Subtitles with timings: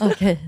[0.00, 0.38] Okej.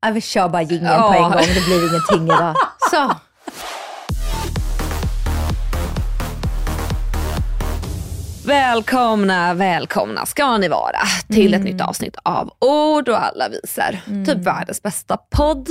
[0.00, 1.28] Ja, vi kör bara jingeln på en Ja.
[1.28, 2.54] gång, det blir ingenting idag.
[2.90, 3.14] Så.
[8.46, 14.00] Välkomna, välkomna ska ni vara till ett nytt avsnitt av Ord och alla visar.
[14.26, 15.68] Typ världens bästa podd.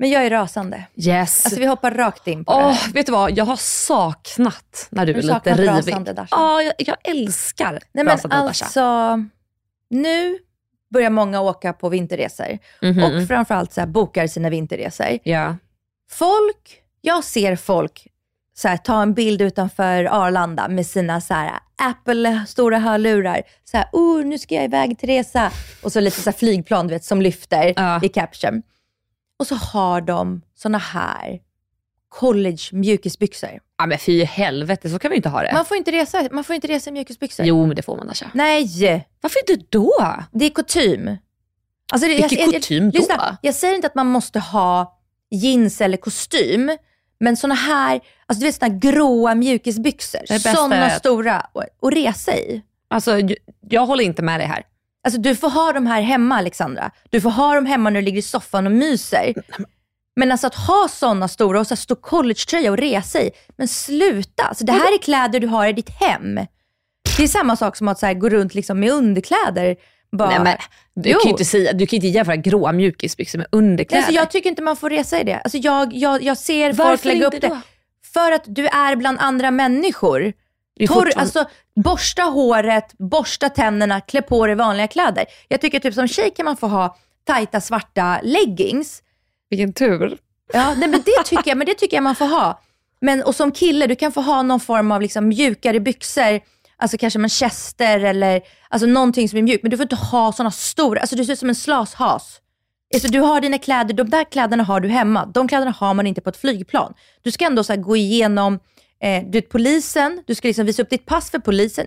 [0.00, 0.84] Men jag är rasande.
[0.96, 1.44] Yes.
[1.46, 2.92] Alltså vi hoppar rakt in på det Åh, här.
[2.92, 3.30] vet du vad?
[3.38, 5.68] Jag har saknat när du, Har är du lite rivig.
[5.92, 6.28] rasande, Dasha?
[6.36, 8.64] Ja, jag, jag älskar Nej men rasande Dasha.
[8.64, 9.18] alltså,
[9.90, 10.38] nu
[10.90, 12.58] börjar många åka på vinterresor.
[12.82, 13.02] Mhm.
[13.02, 15.18] Och framförallt så här, bokar sina vinterresor.
[15.22, 15.56] Ja.
[16.10, 18.06] Folk, jag ser folk
[18.54, 23.42] så här, ta en bild utanför Arlanda med sina så här, Apple stora hörlurar.
[23.64, 25.50] Så här, oh, nu ska jag iväg till resa.
[25.82, 28.00] Och så lite så här flygplan du vet, som lyfter Ja.
[28.02, 28.62] i caption.
[29.38, 31.40] Och så har de såna här
[32.08, 33.50] college mjukisbyxor.
[33.78, 35.52] ja, men fy helvete, så kan vi inte ha det.
[35.52, 37.46] Man får inte resa, man får inte resa i mjukisbyxor.
[37.46, 38.30] Jo, men det får man Dasha.
[38.34, 39.92] Nej, Varför inte då?
[40.32, 41.16] det är kutym.
[41.92, 42.98] Alltså, det- Vilken kutym då?
[42.98, 44.98] lyssna, jag säger inte att man måste ha
[45.30, 46.76] jeans eller kostym,
[47.20, 50.20] men såna här, alltså du vet såna här gråa mjukisbyxor,
[50.54, 52.62] såna att- stora, och, och resa i.
[52.90, 53.34] Alltså, jag,
[53.68, 54.62] jag håller inte med dig här.
[55.04, 56.90] Alltså du får ha de här hemma Alexandra.
[57.10, 59.34] Du får ha dem hemma när du ligger i soffan och myser.
[60.16, 63.30] Men alltså att ha såna stora och så stå collegetröja och resa i.
[63.56, 64.42] Men sluta!
[64.42, 66.34] Alltså, det här är kläder du har i ditt hem.
[67.16, 69.76] Det är samma sak som att så här, gå runt liksom med underkläder.
[70.12, 70.28] Bara.
[70.28, 70.56] Nej, men,
[71.02, 71.18] du, Jo.
[71.22, 74.02] kan inte säga, du kan inte jämföra gråa mjukisbyxor med underkläder.
[74.02, 75.38] Alltså, jag tycker inte man får resa i det.
[75.38, 77.48] Alltså, jag, jag, jag ser folk Varför lägga inte upp det.
[77.48, 77.60] då?
[78.12, 80.32] För att du är bland andra människor.
[80.86, 81.44] Torr, alltså,
[81.76, 85.24] borsta håret, borsta tänderna, klä på dig vanliga kläder.
[85.48, 89.02] Jag tycker typ som tjej kan man få ha tajta svarta leggings.
[89.50, 90.18] Vilken tur.
[90.52, 92.60] Ja, nej, men det tycker jag, men det tycker jag man får ha.
[93.00, 96.40] Men, och som kille, du kan få ha någon form av liksom mjukare byxor.
[96.76, 99.62] Alltså kanske manchester eller alltså någonting som är mjukt.
[99.62, 102.40] Men du får inte ha sådana stora, alltså du ser ut som en slashas.
[102.94, 105.26] Alltså, du har dina kläder, de där kläderna har du hemma.
[105.26, 106.94] De kläderna har man inte på ett flygplan.
[107.22, 108.58] Du ska ändå så här, gå igenom
[109.02, 111.86] eh, du vet, polisen, du ska liksom visa upp ditt pass för polisen.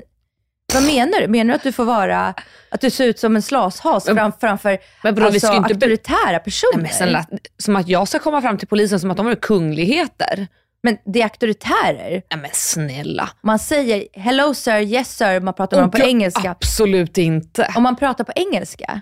[0.73, 1.27] Vad menar du?
[1.27, 2.33] Menar du att du får vara,
[2.69, 5.57] att du ser ut som en slashas fram, framför Men bro, vi alltså, ska ju
[5.57, 6.71] inte auktoritära personer?
[6.73, 7.25] Nej, men snälla,
[7.57, 10.47] som att jag ska komma fram till polisen som att de är kungligheter.
[10.83, 12.11] Men det är auktoritärer.
[12.11, 13.29] Nej men snälla.
[13.41, 16.51] Man säger hello sir, yes sir, man pratar med dem på gud, engelska.
[16.51, 17.73] Absolut inte.
[17.75, 19.01] Om man pratar på engelska.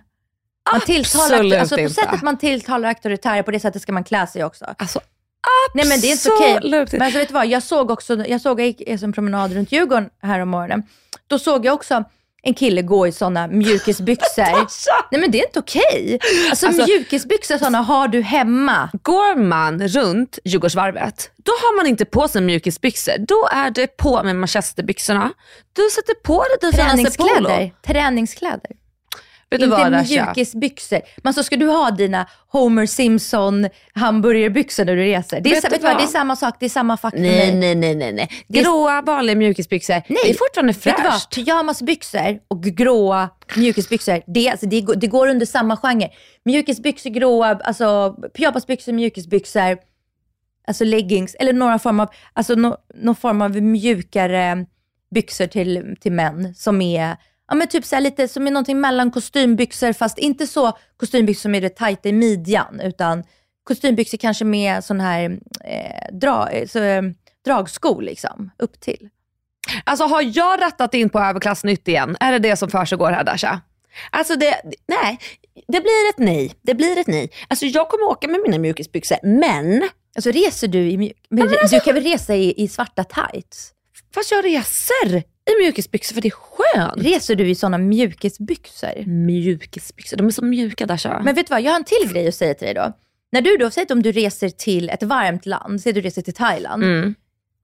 [0.72, 1.94] Man tilltalar, Absolut alltså på inte.
[1.94, 4.66] sättet man tilltalar auktoritärer, på det sättet ska man klä sig också.
[4.78, 5.00] Alltså,
[5.74, 6.56] Nej men det är inte okej.
[6.56, 6.98] absolut inte.
[6.98, 9.72] Men alltså, vet du vad, jag såg också, jag såg, jag gick en promenad runt
[9.72, 10.84] Djurgården här om morgonen.
[11.28, 12.04] Då såg jag också
[12.44, 14.44] en kille gå i sådana mjukisbyxor.
[15.12, 16.20] Nej men det är inte okej.
[16.50, 18.90] Alltså, Alltså- mjukisbyxor sådana har du hemma.
[19.02, 23.14] Går man runt Djurgårdsvarvet, då har man inte på sig mjukisbyxor.
[23.18, 25.32] Då är det på med manchesterbyxorna.
[25.74, 26.86] Du sätter på dig dina.
[26.86, 27.72] Träningskläder.
[27.88, 28.72] Träningskläder.
[29.52, 31.02] Vet du inte vad mjukisbyxor.
[31.18, 35.42] Men så ska du ha dina Homer Simpson hamburgerbyxor när du reser.
[35.42, 35.92] Det är, Vet du vet vad?
[35.94, 36.02] vad?
[36.02, 38.14] det är samma sak, det är samma fack Nej, nej, nej, nej.
[38.14, 38.30] nej.
[38.48, 41.36] Gråa vanliga mjukisbyxor, det är fortfarande fräscht.
[41.36, 46.10] Pyjamasbyxor och gråa mjukisbyxor, det, alltså, det, går- det går under samma genre.
[46.46, 49.78] Mjukisbyxor, gråa, alltså pyjamasbyxor, mjukisbyxor,
[50.68, 54.66] alltså leggings eller några form av, alltså, no, någon form av mjukare
[55.16, 57.18] byxor till, till män som är
[57.50, 61.42] Ja men typ så här lite som är någonting mellan kostymbyxor fast inte så kostymbyxor
[61.42, 63.24] som är det tajta i midjan utan
[63.64, 67.02] kostymbyxor kanske med sån här eh, dra, eh, så, eh,
[67.46, 69.10] dragskor liksom upp till.
[69.84, 72.18] Alltså har jag rattat in på överklassnytt igen?
[72.20, 73.62] Är det det som försiggår här Dasha?
[74.10, 75.20] Alltså det, nej,
[75.68, 76.54] det blir ett nej.
[76.62, 77.32] Det blir ett nej.
[77.48, 81.18] Alltså jag kommer åka med mina mjukisbyxor, men Alltså reser du i mjuk...
[81.30, 83.74] Men alltså- du kan väl resa i, i svarta tights?
[84.14, 87.04] fast jag reser i mjukisbyxor för det är skönt.
[87.04, 89.06] Reser du i sådana mjukisbyxor?
[89.06, 91.22] Mjukisbyxor, de är så mjuka där så.
[91.24, 92.94] Men vet du vad, jag har en till grej att säga till dig då.
[93.32, 96.34] När du då, säg om du reser till ett varmt land, säg du reser till
[96.34, 96.84] Thailand.
[96.84, 97.16] Mm.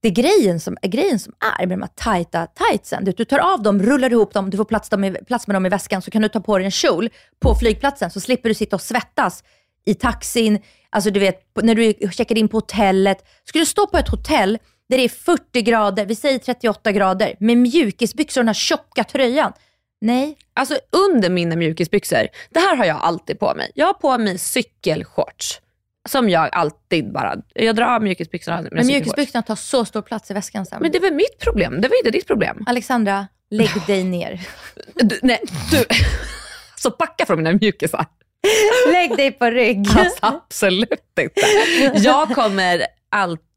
[0.01, 3.05] Det är grejen som, grejen som är med de här tajta tightsen.
[3.05, 5.55] Du, du tar av dem, rullar ihop dem, du får plats, dem i, plats med
[5.55, 7.09] dem i väskan, så kan du ta på dig en kjol
[7.39, 9.43] på flygplatsen, så slipper du sitta och svettas
[9.85, 10.59] i taxin.
[10.89, 13.17] Alltså du vet, när du checkar in på hotellet.
[13.43, 14.57] Skulle du stå på ett hotell
[14.89, 19.03] där det är 40 grader, vi säger 38 grader, med mjukisbyxor och den här tjocka
[19.03, 19.53] tröjan.
[20.01, 23.71] Nej, Alltså under mina mjukisbyxor, det här har jag alltid på mig.
[23.75, 25.61] Jag har på mig cykelshorts.
[26.09, 28.57] Som jag alltid bara, jag drar av mjukisbyxorna.
[28.57, 28.87] men cykelshorts.
[28.87, 30.77] mjukisbyxorna tar så stor plats i väskan sen.
[30.81, 32.63] Men det var mitt problem, det var inte ditt problem.
[32.67, 34.41] Alexandra, lägg dig ner.
[34.95, 35.39] Du, nej,
[35.71, 35.85] du.
[36.77, 38.05] Så backa från mina mjukisar.
[38.91, 39.87] Lägg dig på rygg.
[39.97, 40.89] Alltså, absolut
[41.19, 41.41] inte.
[41.99, 42.85] Jag kommer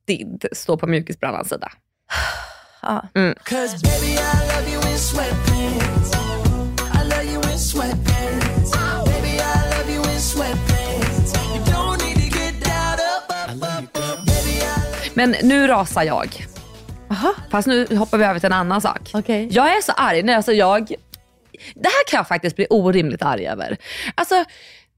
[0.08, 1.72] alltid stå på mjukisbrallans sida.
[15.14, 16.46] Men nu rasar jag.
[17.10, 17.34] Aha.
[17.50, 19.10] Fast nu hoppar vi över till en annan sak.
[19.14, 19.48] Okej.
[19.50, 20.22] Jag är så arg.
[20.22, 20.88] Nej, alltså jag,
[21.74, 23.76] det här kan jag faktiskt bli orimligt arg över.
[24.14, 24.34] Alltså,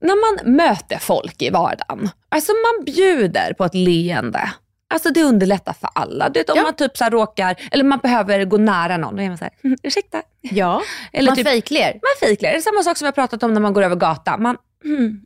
[0.00, 4.50] när man möter folk i vardagen, alltså man bjuder på ett leende.
[4.90, 6.28] Alltså det underlättar för alla.
[6.28, 6.62] Du vet, om Ja.
[6.62, 9.76] man typ så råkar, eller man behöver gå nära någon, då är man såhär, "Mm,
[9.82, 10.22] ursäkta.
[10.40, 10.82] Ja,
[11.12, 11.92] Eller man typ- fejkler.
[11.92, 12.50] Man fejklar.
[12.50, 14.42] Det är samma sak som har pratat om när man går över gatan.
[14.42, 15.20] Man, mm,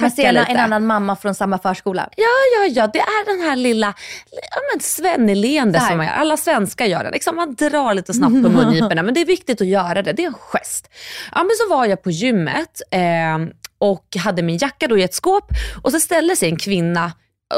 [0.00, 2.08] Man ser en, en annan mamma från samma förskola.
[2.16, 2.24] Ja,
[2.56, 2.86] ja, ja.
[2.92, 3.94] Det är den här lilla
[4.32, 6.12] ja, men svenneleende som man gör.
[6.12, 7.10] Alla svenskar gör det.
[7.10, 10.12] Liksom man drar lite snabbt på mungiporna, men det är viktigt att göra det.
[10.12, 10.90] Det är en gest.
[11.34, 13.38] Ja, men så var jag på gymmet eh,
[13.78, 15.48] och hade min jacka då i ett skåp
[15.82, 17.12] och så ställer sig en kvinna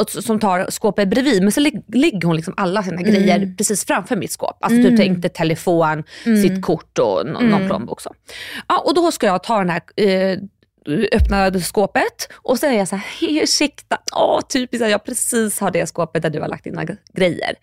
[0.09, 4.33] som tar skåpet bredvid, men så ligger hon liksom alla sina grejer precis framför mitt
[4.33, 4.57] skåp.
[4.61, 8.01] Alltså typ tänkte telefon, sitt kort och nå- någon plånbok.
[8.01, 8.15] Så.
[8.69, 10.39] Ja, och då ska jag ta den här eh,
[11.13, 13.05] öppna skåpet och så är jag så här,
[13.43, 17.55] ursäkta, åh typiskt att jag precis har det skåpet där du har lagt dina grejer.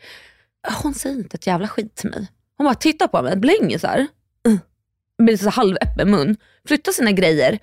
[0.83, 2.27] Hon säger inte ett jävla skit till mig.
[2.57, 4.07] Hon bara tittar på mig, blänger så här,
[4.45, 4.59] mm,
[5.17, 6.37] med så halvöppen mun,
[6.67, 7.59] flyttar sina grejer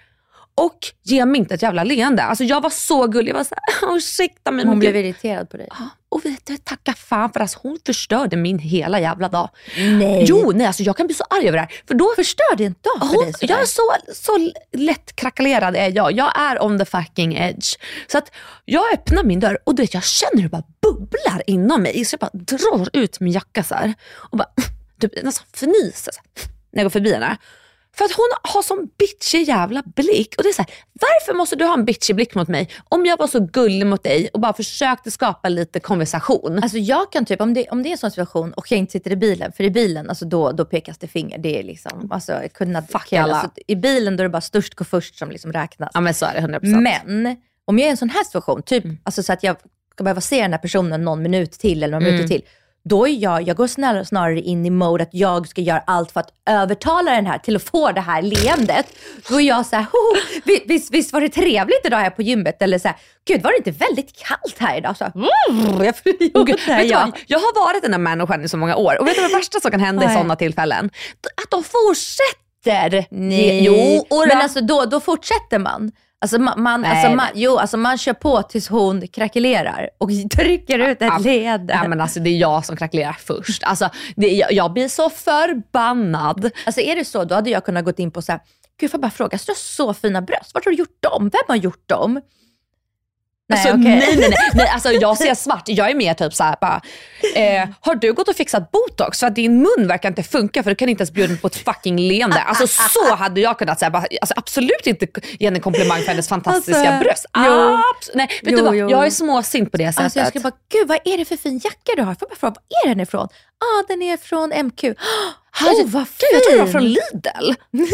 [0.61, 2.23] och ger mig inte ett jävla leende.
[2.23, 4.67] Alltså jag var så gullig, jag var så här, ursäkta mig.
[4.67, 5.67] Hon blev gud." irriterad på dig.
[5.71, 9.51] Ja, Och vet du, tacka fan för att hon förstörde min hela jävla dag.
[9.77, 10.25] Nej.
[10.29, 11.73] Jo, nej alltså jag kan bli så arg över det här.
[11.89, 13.55] För då Förstör din dag för hon, dig sådär.
[13.55, 13.83] jag är så,
[14.15, 16.13] så lätt krackelerad är jag.
[16.13, 17.77] Jag är on the fucking edge.
[18.07, 18.33] Så att
[18.65, 22.05] jag öppnar min dörr och du vet, jag känner hur det bara bubblar inom mig.
[22.05, 24.49] Så jag bara drar ut min jacka så här och bara
[25.01, 27.37] typ, nästan fnyser så här, när jag går förbi henne.
[27.99, 30.35] För att hon har sån bitchig jävla blick.
[30.37, 30.71] Och det är så här,
[31.01, 34.03] varför måste du ha en bitchig blick mot mig om jag var så gullig mot
[34.03, 36.59] dig och bara försökte skapa lite konversation?
[36.63, 38.93] Alltså jag kan typ, om det, om det är en sån situation och jag inte
[38.93, 41.39] sitter i bilen, för i bilen alltså då, då pekas det finger.
[41.39, 43.35] Det är liksom, alltså, not Fuck alla.
[43.35, 45.91] Alltså, I bilen då är det bara störst går först som liksom räknas.
[45.95, 46.81] ja men så är det 100%.
[47.07, 48.99] Men om jag är i en sån här situation, typ Mm.
[49.03, 49.57] alltså, så att jag
[49.95, 52.15] ska behöva se den här personen någon minut till eller några Mm.
[52.17, 52.49] minuter till,
[52.89, 56.13] då är jag, jag går snarare, snarare in i mode att jag ska göra allt
[56.13, 58.87] för att övertala den här till att få det här leendet.
[59.29, 62.23] Då är jag så här, "Hoho, vi- visst, visst var det trevligt idag här på
[62.23, 62.63] gymmet?
[62.63, 62.97] Eller så här,
[63.29, 64.97] gud var det inte väldigt kallt här idag?
[64.97, 65.95] Så här, "Mm, jag,
[66.35, 67.01] jo, Gud, det är vet du jag.
[67.01, 67.19] vad?
[67.27, 69.37] Jag har varit den där människan i så många år och vet du vad det
[69.37, 70.91] värsta som kan hända i sådana tillfällen?
[71.45, 73.07] Att de fortsätter.
[73.11, 75.93] Nej, Jo, men alltså då, då fortsätter man.
[76.21, 77.17] Alltså man, man, Nej, alltså nej.
[77.17, 81.75] man, jo, alltså man kör på tills hon krackelerar och trycker ut ett leende.
[81.75, 83.63] Ja, men alltså, det är jag som krackelerar först.
[83.63, 86.51] Alltså, det, jag, jag blir så förbannad.
[86.67, 88.41] Alltså är det så, då hade jag kunnat gå in på så här,
[88.81, 91.03] gud får jag bara fråga, så du har så fina bröst, vart har du gjort
[91.03, 91.31] dem?
[91.33, 92.21] Vem har gjort dem?
[93.49, 93.83] Nej, alltså, okej.
[93.85, 94.69] nej, nej, nej, nej.
[94.69, 95.63] Alltså, jag ser svart.
[95.67, 96.81] Jag är mer typ såhär bara,
[97.35, 99.21] eh, har du gått och fixat botox?
[99.21, 101.57] För att din mun verkar inte funka för du kan inte ens bjuda på ett
[101.57, 102.41] fucking leende.
[102.43, 104.05] Alltså så hade jag kunnat säga.
[104.21, 105.07] Alltså, absolut inte
[105.39, 107.27] ge en komplimang för hennes fantastiska Alltså, bröst.
[107.37, 107.43] jo.
[107.43, 108.77] Abs- nej, vet Jo, du vad?
[108.77, 108.91] jo.
[108.91, 110.05] Jag är småsint på det sättet.
[110.05, 112.15] Alltså jag skulle bara, gud vad är det för fin jacka du har?
[112.15, 113.29] Får jag bara fråga, var är den ifrån?
[113.61, 114.85] Ja, ah, den är från MQ.
[115.63, 116.29] Åh, oh, vad fin!
[116.33, 117.53] Jag tror det var från Lidl.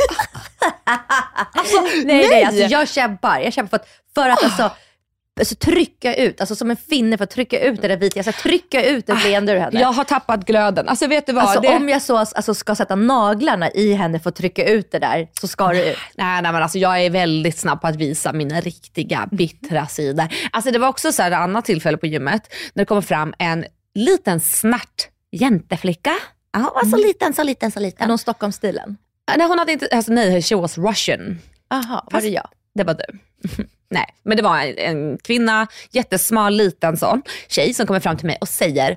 [1.54, 3.40] alltså, nej, nej, alltså jag kämpar.
[3.40, 4.70] Jag kämpar för att, för att alltså,
[5.42, 8.18] alltså, trycka ut, alltså som en finne för att trycka ut det där vita.
[8.18, 9.80] Jag ska trycka ut ett leende ur henne.
[9.80, 10.88] Jag har tappat glöden.
[10.88, 11.44] Alltså vet du vad?
[11.44, 11.68] Alltså det...
[11.68, 15.28] om jag så alltså, ska sätta naglarna i henne för att trycka ut det där,
[15.40, 15.98] så ska det ut.
[16.16, 20.26] Nej, nej men alltså jag är väldigt snabb på att visa mina riktiga bittra sidor.
[20.52, 23.34] Alltså det var också så här ett annat tillfälle på gymmet när det kommer fram
[23.38, 26.12] en liten snart jänteflicka.
[26.52, 28.08] Ja, var så liten, så liten, så Är liten.
[28.08, 28.96] hon Stockholmsstilen?
[29.36, 31.38] Nej, hon hade inte, alltså, nej, she was Russian.
[31.70, 32.48] Aha, var det jag?
[32.74, 33.18] Det var du.
[33.92, 38.26] Nej, men det var en, en kvinna, jättesmal liten sån tjej som kommer fram till
[38.26, 38.96] mig och säger,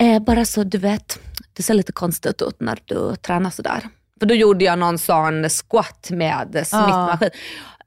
[0.00, 1.18] eh, bara så du vet,
[1.52, 3.80] det ser lite konstigt ut när du tränar sådär.
[4.18, 7.30] För då gjorde jag någon sån squat med smittmaskin,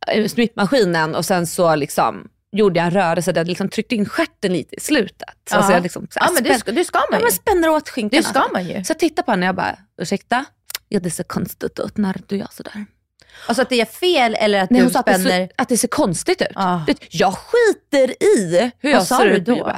[0.08, 4.06] eh, smittmaskinen och sen så liksom gjorde jag en rörelse där jag liksom tryckte in
[4.10, 5.36] stjärten lite i slutet.
[5.52, 5.58] Ja.
[5.58, 7.24] alltså jag liksom, så här Ja, men det ska- det ska man ja, ju.
[7.24, 8.22] men spänner åt skinkorna.
[8.22, 8.84] Det ska man ju.
[8.84, 10.46] Så jag tittar på henne och jag bara, ursäkta?
[10.90, 12.86] Ja det ser konstigt ut när du gör sådär.
[13.48, 15.30] Alltså att det är fel eller att Nej, du sa att det, spänner...
[15.30, 16.48] ser, att det ser konstigt ut.
[16.56, 16.80] Ah.
[17.10, 19.72] Jag skiter i hur jag ser ut då?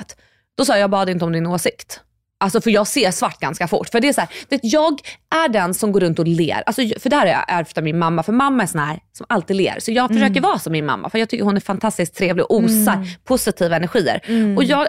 [0.58, 2.00] Då sa jag, jag bad inte om din åsikt.
[2.42, 3.90] Alltså för jag ser svart ganska fort.
[3.90, 5.00] För det är så här, vet, jag
[5.46, 6.64] är den som går runt och ler.
[6.66, 8.24] Alltså, för det här har jag ärvt av min mamma.
[8.24, 9.76] För mamma är sån här som alltid ler.
[9.80, 10.22] Så jag Mm.
[10.24, 11.10] försöker vara som min mamma.
[11.10, 14.22] För jag tycker hon är fantastiskt trevlig och osar positiva energier.
[14.26, 14.58] Mm.
[14.58, 14.88] Och jag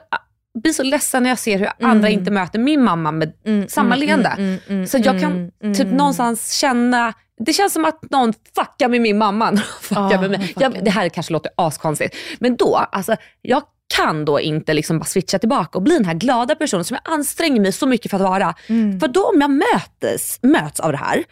[0.62, 3.33] blir så ledsen när jag ser hur andra inte möter min mamma med
[3.69, 4.59] samma leende.
[4.88, 7.12] så jag kan typ någonstans känna,
[7.47, 9.56] det känns som att någon fuckar med min mamma.
[9.80, 10.54] fuckar Ah, med mig.
[10.56, 12.16] Jag, det här kanske låter askonstigt.
[12.38, 13.62] Men då, alltså, jag
[13.97, 17.14] kan då inte liksom bara switcha tillbaka och bli den här glada personen som jag
[17.14, 18.54] anstränger mig så mycket för att vara.
[19.00, 21.25] För då om jag mötes, möts av det här,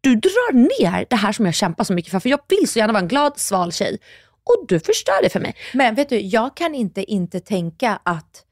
[0.00, 2.20] du drar ner det här som jag kämpar så mycket för.
[2.20, 3.98] För jag vill så gärna vara en glad, sval tjej.
[4.44, 5.54] Och du förstör det för mig.
[5.72, 8.42] Men vet du, jag kan inte inte tänka att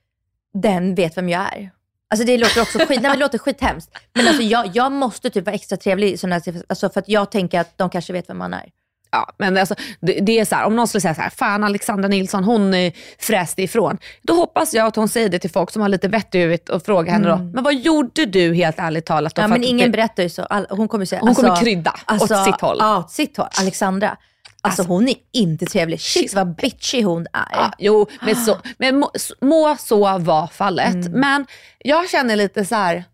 [0.54, 1.70] den vet vem jag är.
[2.12, 3.90] Alltså det låter också skit, nej, men det låter skithemskt.
[4.14, 7.30] Men alltså jag, jag måste typ vara extra trevlig såna här, alltså för att jag
[7.30, 8.64] tänker att de kanske vet vem man är.
[9.10, 11.64] Ja, men alltså, det, det är så här, om någon skulle säga så här, fan
[11.64, 13.98] Alexandra Nilsson hon eh, fräste ifrån.
[14.22, 16.68] Då hoppas jag att hon säger det till folk som har lite vett i huvudet
[16.68, 19.34] och frågar henne då, men vad gjorde du helt ärligt talat?
[19.34, 20.42] Då Ja, men ingen det- berättar ju så.
[20.42, 22.76] All, hon kommer säga, Hon kommer krydda åt sitt håll.
[22.80, 23.48] Ja, åt sitt håll.
[23.60, 24.16] Alexandra.
[24.64, 26.00] Alltså, hon är inte trevlig.
[26.00, 27.46] Shit vad bitchy hon är.
[27.52, 30.94] Ja, jo, men, så, men må, må så vara fallet.
[30.94, 31.20] Mm.
[31.20, 31.46] Men
[31.78, 33.04] jag känner lite så här.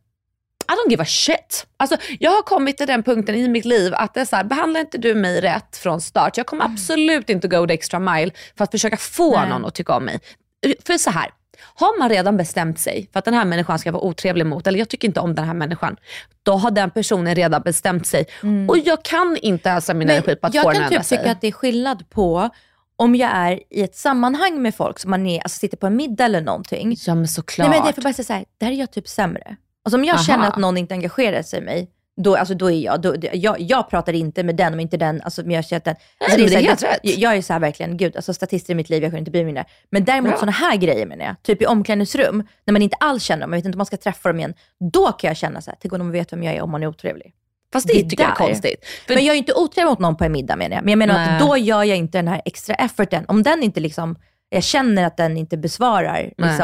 [0.70, 1.66] I don't give a shit.
[1.76, 4.44] Alltså, jag har kommit till den punkten i mitt liv att det är så här,
[4.44, 8.30] behandlar inte du mig rätt från start, jag kommer absolut inte go the extra mile
[8.56, 9.48] för att försöka få Mm.
[9.48, 9.58] Nej.
[9.58, 10.20] någon att tycka om mig.
[10.86, 11.30] För så här,
[11.74, 14.78] har man redan bestämt sig för att den här människan ska vara otrevlig mot, eller
[14.78, 15.96] jag tycker inte om den här människan,
[16.42, 18.26] då har den personen redan bestämt sig.
[18.68, 21.00] Och jag kan inte ösa min energi på att jag få den kan att ändra
[21.00, 21.18] typ sig.
[21.18, 22.50] tycka att det är skillnad på
[22.96, 25.96] om jag är i ett sammanhang med folk, som man är, alltså sitter på en
[25.96, 26.96] middag eller någonting.
[27.06, 27.70] Ja men såklart.
[27.70, 29.56] Nej, men det får bara säga så här, där är jag typ sämre.
[29.84, 30.22] Alltså om jag Aha.
[30.22, 31.90] känner att någon inte engagerar sig i mig,
[32.22, 35.22] då, alltså, då är jag, då, jag, jag pratar inte med den om inte den,
[35.22, 37.00] alltså, men jag känner att den, alltså, så det är helt rätt.
[37.02, 39.30] Jag, jag är så här verkligen, gud, alltså statister i mitt liv, jag kunde inte
[39.30, 39.64] bry mig mindre.
[39.90, 40.38] Men däremot Bra.
[40.38, 43.56] sådana här grejer menar jag, typ i omklädningsrum, när man inte alls känner dem, man
[43.56, 44.54] vet inte om man ska träffa dem igen,
[44.92, 46.82] då kan jag känna så här, tänk om de vet vem jag är om man
[46.82, 47.34] är otrevlig.
[47.72, 48.46] Fast det, det tycker jag är där.
[48.46, 48.86] konstigt.
[49.06, 50.84] För Men jag är inte otrevlig mot någon på en middag menar jag.
[50.84, 51.34] Men jag menar Nej.
[51.34, 53.24] att då gör jag inte den här extra efforten.
[53.28, 54.16] Om den inte liksom,
[54.48, 56.58] jag känner att den inte besvarar Nej.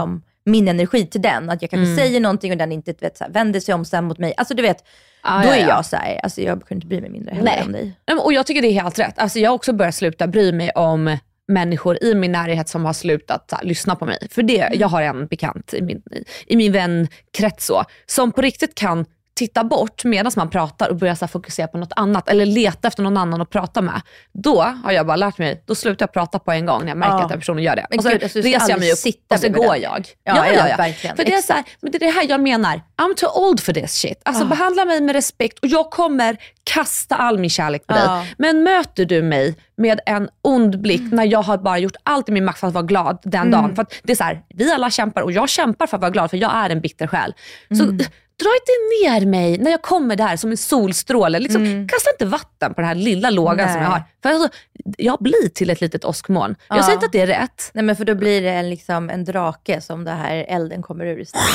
[0.44, 1.50] Min energi till den.
[1.50, 1.96] Att jag kanske Mm.
[1.96, 4.34] säger någonting och den inte vet, så här, vänder sig om sen mot mig.
[4.36, 4.84] Alltså du vet,
[5.26, 5.68] Ah, då ja, är ja.
[5.68, 7.62] jag så här, alltså jag kunde inte bry mig mindre heller Nej.
[7.66, 7.94] om dig.
[8.24, 9.18] Och jag tycker det är helt rätt.
[9.18, 11.16] Alltså jag har också börjat sluta bry mig om
[11.48, 14.28] människor i min närhet som har slutat här, lyssna på mig.
[14.30, 14.80] För det, Mm.
[14.80, 16.02] jag har en bekant i min,
[16.46, 21.16] i min vänkrets så, som på riktigt kan titta bort medan man pratar och börja
[21.16, 24.00] så fokusera på något annat eller leta efter någon annan att prata med.
[24.32, 26.96] Då har jag bara lärt mig, då slutar jag prata på en gång när jag
[26.96, 27.22] märker Ja.
[27.22, 27.86] att den personen gör det.
[27.90, 28.98] Men och sen gud, alltså, reser jag mig upp
[29.32, 30.06] och så går jag.
[30.24, 31.16] Ja, ja, verkligen.
[31.16, 33.60] För det är, så här, men det är det här jag menar, I'm too old
[33.60, 34.20] for this shit.
[34.24, 38.14] Alltså behandla mig med respekt och jag kommer kasta all min kärlek på Ja.
[38.14, 38.34] dig.
[38.38, 42.32] Men möter du mig med en ond blick när jag har bara gjort allt i
[42.32, 43.50] min makt för att vara glad den Mm.
[43.50, 43.76] dagen.
[43.76, 46.30] För det är så här, vi alla kämpar och jag kämpar för att vara glad
[46.30, 47.34] för jag är en bitter själ.
[47.76, 47.98] Så Mm.
[48.42, 48.72] Dra inte
[49.20, 51.38] ner mig när jag kommer där som en solstråle.
[51.38, 53.82] Liksom, Kasta inte vatten på den här lilla lågan som Mm.
[53.82, 53.82] Nej.
[53.82, 54.02] jag har.
[54.38, 54.58] För alltså,
[54.98, 56.56] jag blir till ett litet åskmoln.
[56.68, 56.82] Jag Ja.
[56.82, 57.70] säger inte att det är rätt.
[57.74, 61.04] Nej men för då blir det en, liksom, en drake som det här elden kommer
[61.06, 61.46] ur istället.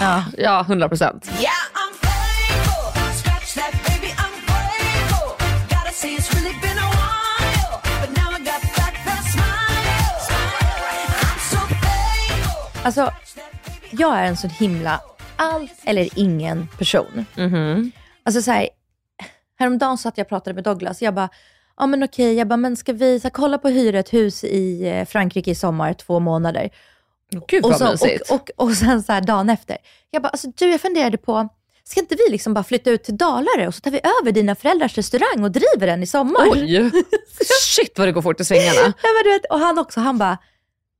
[0.00, 0.24] Ja.
[0.38, 1.26] Ja, 100 procent.
[1.40, 3.12] Yeah, I'm faithful.
[3.22, 5.46] Scratch that, baby, I'm grateful.
[5.68, 10.14] Gotta say it's really been a while, but now I got back that smile.
[11.20, 12.84] I'm so faithful.
[12.84, 13.12] Alltså,
[13.90, 15.00] jag är en sån himla
[15.36, 17.26] allt eller ingen person.
[18.24, 18.68] Alltså så här,
[19.58, 21.02] häromdagen satt jag och pratade med Douglas.
[21.02, 21.28] Jag bara,
[21.76, 24.12] ja men okej, jag bara, men ska vi så här, kolla på att hyra ett
[24.12, 26.70] hus i eh, Frankrike i sommar, två månader.
[27.48, 28.30] Gud Och, vad så, mysigt.
[28.30, 29.76] och, och, och sen så här dagen efter,
[30.10, 31.48] jag bara, alltså du jag funderade på,
[31.84, 34.54] ska inte vi liksom bara flytta ut till Dalarö och så tar vi över dina
[34.54, 36.46] föräldrars restaurang och driver den i sommar?
[36.52, 36.90] Oj!
[37.76, 38.80] Shit vad det går fort i svängarna.
[38.80, 40.38] Ja, men du vet, och han också, han bara,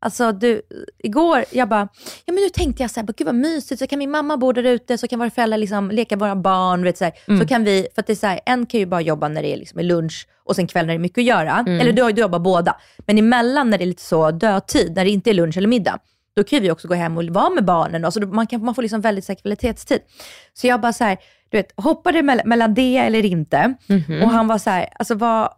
[0.05, 0.63] alltså du,
[0.99, 1.89] igår, jag bara,
[2.25, 4.53] ja men nu tänkte jag så här, gud vad mysigt, så kan min mamma bo
[4.53, 7.11] där ute, så kan våra föräldrar liksom leka våra barn, vet, så.
[7.29, 7.41] Mm.
[7.41, 9.43] så kan vi, för att det är så här, en kan ju bara jobba när
[9.43, 11.53] det är liksom lunch och sen kväll när det är mycket att göra.
[11.59, 11.81] Mm.
[11.81, 12.77] Eller du, du jobbar båda.
[13.07, 15.99] Men emellan när det är lite så dödtid, när det inte är lunch eller middag,
[16.37, 18.03] då kan vi också gå hem och vara med barnen.
[18.15, 20.01] Då- man, kan, man får liksom väldigt så kvalitetstid.
[20.55, 21.17] Så jag bara så här,
[21.49, 23.75] du vet, hoppade mell- mellan det eller inte.
[23.87, 24.23] Mhm.
[24.23, 25.49] Och han var så här, alltså vad,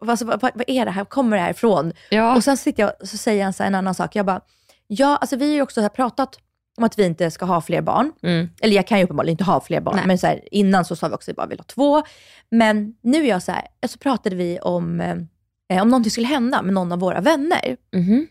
[0.00, 1.92] vad, vad, vad är det här, kommer det här ifrån?
[2.10, 2.36] Ja.
[2.36, 4.16] Och sen sitter jag och så säger han så en annan sak.
[4.16, 4.40] Jag bara,
[4.86, 6.38] ja alltså vi har ju också pratat
[6.76, 8.12] om att vi inte ska ha fler barn.
[8.22, 8.48] Mm.
[8.60, 10.06] Eller jag kan ju uppenbarligen inte ha fler barn, Nej.
[10.06, 12.02] men så här, innan så sa vi också att vi bara vill ha två.
[12.50, 15.00] Men nu är jag så här, så pratade vi om,
[15.68, 17.76] eh, om någonting skulle hända med någon av våra vänner.
[17.92, 18.26] Mhm.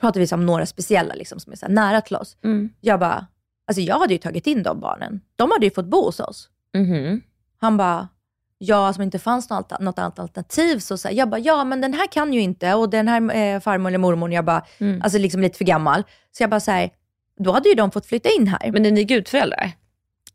[0.00, 2.36] Pratade vi om några speciella liksom, som är så nära till oss.
[2.44, 2.70] Mm.
[2.80, 3.26] Jag bara,
[3.66, 5.20] alltså jag hade ju tagit in de barnen.
[5.36, 6.48] De hade ju fått bo hos oss.
[6.74, 7.20] Mhm.
[7.58, 8.08] Han bara,
[8.62, 10.78] ja som inte fanns något, något annat alternativ.
[10.78, 12.74] Så, så här, jag bara, ja men den här kan ju inte.
[12.74, 15.02] Och den här eh, farmor eller mormor, jag bara, Mm.
[15.02, 16.02] alltså liksom lite för gammal.
[16.32, 16.90] Så jag bara så här,
[17.38, 18.72] då hade ju de fått flytta in här.
[18.72, 19.70] Men är ni gudföräldrar?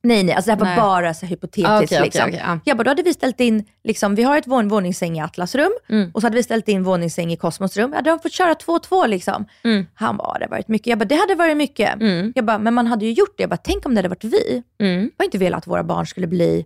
[0.04, 0.78] nej nej, alltså det här var Nej.
[0.78, 1.70] bara så hypotetiskt.
[1.70, 2.24] Ah, okej, liksom.
[2.28, 2.60] okej, ja.
[2.66, 5.56] Jag bara, då hade vi ställt in, liksom, vi har ett vån, våningssäng i Atlas
[5.56, 6.12] rum Mm.
[6.14, 7.94] och så hade vi ställt in våningssäng i Cosmos rum.
[7.94, 9.46] Hade de fått köra två och två liksom.
[9.64, 9.86] Mm.
[9.96, 10.88] Han bara, det hade varit mycket.
[10.88, 11.94] Jag bara, det hade varit mycket.
[12.02, 12.32] Mm.
[12.36, 13.44] Jag bara, men man hade ju gjort det.
[13.44, 14.64] Jag bara, tänk om det hade varit vi.
[14.80, 15.02] Mm.
[15.18, 16.66] Jag har inte velat att våra barn skulle bli,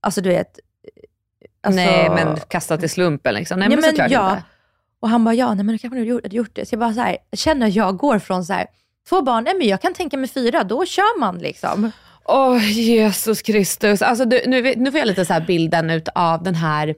[0.00, 0.58] alltså du vet.
[1.62, 3.58] Alltså, Nej men kasta till slumpen liksom.
[3.58, 4.30] Nej men, men såklart ja.
[4.30, 4.42] inte.
[5.00, 6.66] Och han bara, ja nej men då kanske du gjort, hade gjort det.
[6.68, 8.66] Så jag bara så här, känner att jag går från så här,
[9.08, 11.90] två barn, nej men jag kan tänka mig fyra, då kör man liksom.
[12.24, 14.02] Åh Jesus Kristus.
[14.02, 16.94] Alltså, du, nu, nu får jag lite så här bilden ut av den här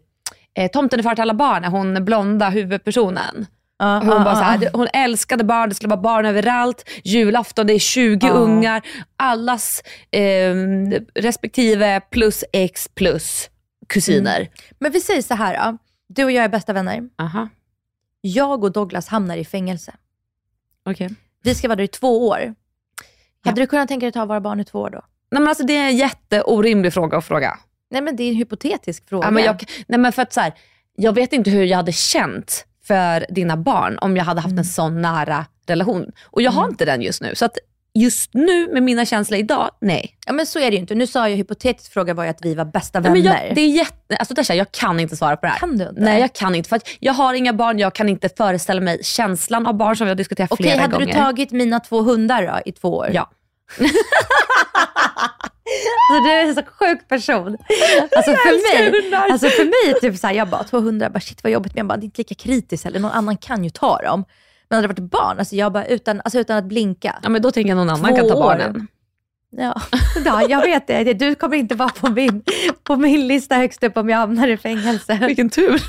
[0.58, 3.46] eh, Tomten är far till alla barn, hon blonda huvudpersonen.
[3.78, 4.70] Ja, Hon, ja, bara så här, ja.
[4.72, 6.90] hon älskade barn, det skulle vara barn överallt.
[7.04, 8.32] Julafton, det är 20 Ja.
[8.32, 8.82] ungar.
[9.16, 10.54] Allas eh,
[11.14, 13.50] respektive plus ex plus
[13.88, 14.48] kusiner.
[14.78, 15.78] Men vi säger så här, ja.
[16.06, 17.08] du och jag är bästa vänner.
[17.18, 17.48] Aha,
[18.20, 19.94] Jag och Douglas hamnar i fängelse.
[20.84, 21.10] okej.
[21.42, 22.40] Vi ska vara där i två år.
[22.40, 23.50] Ja.
[23.50, 25.00] Hade du kunnat tänka dig att ta våra barn i två år då?
[25.30, 27.58] Nej, men alltså, det är en jätteorimlig fråga att fråga.
[27.90, 29.26] Nej men det är en hypotetisk fråga.
[29.26, 30.52] Ja, men jag, nej, men för att så här,
[30.96, 34.58] jag vet inte hur jag hade känt för dina barn om jag hade haft Mm.
[34.58, 36.12] en sån nära relation.
[36.24, 37.34] Och jag har inte den just nu.
[37.34, 37.58] Så att
[37.94, 40.16] just nu med mina känslor idag, nej.
[40.26, 40.94] Ja men så är det ju inte.
[40.94, 43.16] Nu sa jag hypotetisk fråga var ju att vi var bästa vänner.
[43.16, 45.58] men jag, det är jätte, alltså Dasha, jag kan inte svara på det här.
[45.58, 46.00] Kan du inte?
[46.00, 46.68] Nej jag kan inte.
[46.68, 50.08] För jag har inga barn, jag kan inte föreställa mig känslan av barn som vi
[50.10, 51.06] har diskuterat Okej, flera hade gånger.
[51.06, 53.10] du tagit mina två hundar då, i två år?
[53.12, 53.30] Ja.
[56.10, 57.56] Alltså, du är en så sjuk person.
[58.16, 61.74] Alltså för, mig, alltså för mig, typ såhär, jag bara 200, bara, shit vad jobbigt,
[61.74, 63.00] men jag bara, det är inte lika kritiskt heller.
[63.00, 64.24] Någon annan kan ju ta dem.
[64.68, 67.18] Men hade det varit barn, alltså jag bara utan, alltså utan att blinka.
[67.22, 68.40] Ja men då tänker jag någon annan Två kan ta år.
[68.40, 68.86] barnen.
[69.56, 69.82] Ja,
[70.24, 71.14] ja jag vet det.
[71.14, 72.42] Du kommer inte vara på min,
[72.82, 75.18] på min lista högst upp om jag hamnar i fängelse.
[75.26, 75.82] Vilken tur.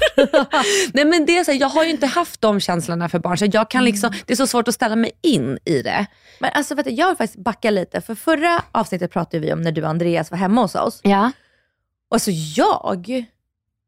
[0.93, 3.38] Nej men det är så här, jag har ju inte haft de känslorna för barn
[3.38, 6.05] så jag kan liksom, det är så svårt att ställa mig in i det.
[6.39, 9.61] Men alltså vet du, jag vill faktiskt backa lite, för förra avsnittet pratade vi om
[9.61, 10.99] när du och Andreas var hemma hos oss.
[11.03, 11.31] Ja.
[12.09, 13.25] Och alltså jag,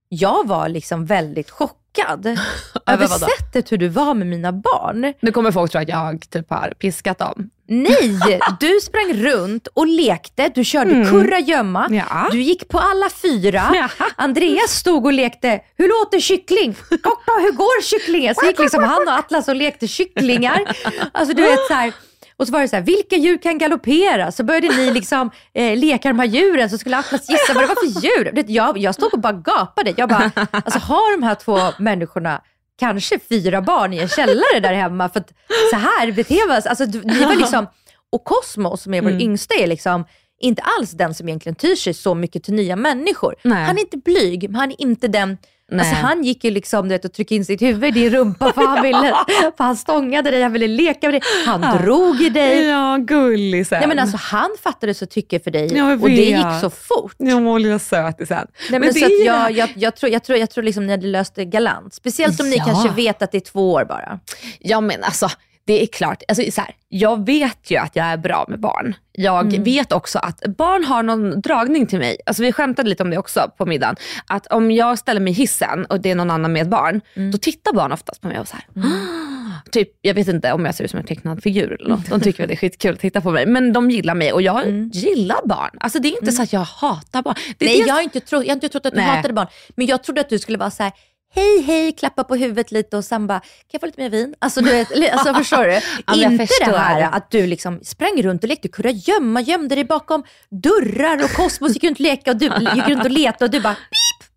[0.10, 2.26] jag var liksom väldigt chockad
[2.86, 5.14] över sättet hur du var med mina barn.
[5.22, 7.50] Nu kommer folk tro att jag typ har piskat dem.
[7.70, 8.20] Nej,
[8.60, 12.28] du sprang runt och lekte, du körde kurragömma, Ja.
[12.32, 13.72] du gick på alla fyra.
[13.74, 13.90] Ja.
[14.16, 16.74] Andreas stod och lekte, hur låter kyckling?
[16.90, 18.36] Kokka, hur går kycklingen?
[18.36, 20.62] Så gick liksom han och Atlas och lekte kycklingar.
[21.12, 21.94] Alltså du vet så här.
[22.40, 24.32] Och så var det så här, vilka djur kan galoppera?
[24.32, 27.68] Så började ni liksom eh, leka de här djuren, så skulle Atlas gissa vad det
[27.68, 28.44] var för djur.
[28.48, 29.94] Jag, jag stod och bara gapade.
[29.98, 32.42] Jag bara, alltså har de här två människorna
[32.80, 35.10] kanske fyra barn i en källare där hemma?
[35.10, 35.30] För att
[35.72, 36.70] så här beter man sig.
[36.70, 37.68] Alltså, ni var liksom,
[38.12, 40.06] och Cosmo som är vår yngsta är liksom
[40.40, 43.36] inte alls den som egentligen tyr sig så mycket till nya människor.
[43.44, 43.64] Nej.
[43.64, 45.38] Han är inte blyg, men han är inte den
[45.72, 45.80] Nej.
[45.80, 48.54] Alltså han gick ju liksom du vet, och tryckte in sitt huvud i din rumpa
[48.54, 49.16] för han, ville,
[49.58, 52.64] för han stångade dig, han ville leka med dig, han drog i dig.
[52.68, 53.80] Ja, gullisen.
[53.80, 57.16] Nej, men alltså, han fattade så tycke för dig Jag och det gick så fort.
[57.18, 58.48] Ja, lilla sötisen.
[58.70, 60.64] Nej, men så är ju det jag, här- jag, jag, tror, jag, tror, jag tror
[60.64, 61.94] liksom ni hade löst det galant.
[61.94, 62.66] Speciellt om ni Ja.
[62.66, 64.20] kanske vet att det är två år bara.
[64.60, 65.30] Ja men alltså,
[65.68, 66.24] det är klart.
[66.28, 68.96] Alltså, så här, jag vet ju att jag är bra med barn.
[69.12, 69.64] Jag Mm.
[69.64, 72.18] vet också att barn har någon dragning till mig.
[72.26, 73.96] Alltså, vi skämtade lite om det också på middagen.
[74.28, 77.32] Att om jag ställer mig i hissen och det är någon annan med barn, Mm.
[77.32, 78.84] då tittar barn oftast på mig och så här.
[78.84, 82.10] "Ah." Typ, jag vet inte om jag ser ut som en tecknad figur eller något.
[82.10, 83.46] De tycker att det är skitkul att titta på mig.
[83.46, 85.70] Men de gillar mig och jag gillar barn.
[85.80, 87.36] Alltså det är inte så att jag hatar barn.
[87.46, 87.56] Mm.
[87.60, 89.06] Nej, det jag har, inte tro, jag har inte trott att du Nej.
[89.10, 89.48] hatade barn.
[89.76, 90.92] Men jag trodde att du skulle vara så här.
[91.36, 94.36] Hej, hej, klappa på huvudet lite och sen bara, kan jag få lite mer vin?
[94.40, 95.72] Alltså, du vet, alltså förstår du?
[96.22, 96.72] jag inte förstår.
[96.72, 101.30] det här att du liksom sprang runt och lekte kurragömma, gömde dig bakom dörrar och
[101.32, 104.28] Kosmos gick runt och lekte och du gick runt och letade och du bara pip.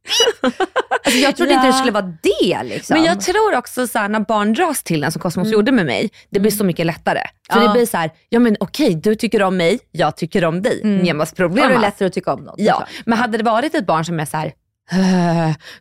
[1.04, 1.72] Alltså, jag trodde inte Ja.
[1.72, 2.94] det skulle vara det liksom.
[2.94, 5.86] Men jag tror också så här, när barn dras till en som Cosmos gjorde med
[5.86, 7.20] mig, det blir så mycket lättare.
[7.50, 7.64] För Mm.
[7.66, 7.72] Ja.
[7.72, 10.80] det blir så här, ja men okej du tycker om mig, jag tycker om dig.
[10.84, 11.04] Mm.
[11.16, 11.80] Då är det problem.
[11.80, 12.54] lättare att tycka om något.
[12.58, 14.52] Ja, men hade det varit ett barn som är så här, "Eh",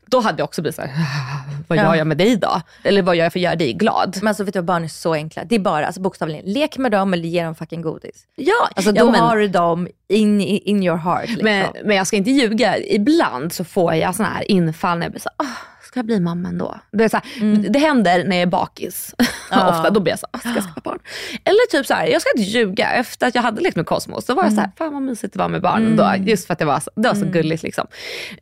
[0.06, 0.92] då hade jag också blivit såhär,
[1.68, 1.96] vad gör Ja.
[1.96, 2.62] jag med dig då?
[2.84, 4.18] Eller vad gör jag för att göra dig glad?
[4.22, 5.44] Men alltså vet du barn är så enkla.
[5.44, 8.24] Det är bara, alltså bokstavligen, lek med dem eller ge dem fucking godis.
[8.36, 11.28] Ja, Alltså ja, då men- har du dem in, in your heart.
[11.30, 11.44] Liksom.
[11.46, 15.12] Men, men jag ska inte ljuga, ibland så får jag såna här infall när jag
[15.12, 15.46] blir så "Åh,
[15.90, 16.80] ska jag bli mamma ändå?
[16.92, 19.16] Det, är så här, det händer när jag är bakis.
[19.52, 19.70] Ja.
[19.80, 21.00] Ofta då blir jag så "Åh, ska jag skaffa barn?
[21.44, 24.26] Eller typ så här, jag ska inte ljuga, efter att jag hade lekt med Cosmos,
[24.26, 26.14] då var jag så här, fan vad mysigt det var med barnen då.
[26.32, 27.64] Just för att det var så, det var så gulligt.
[27.64, 27.88] Liksom.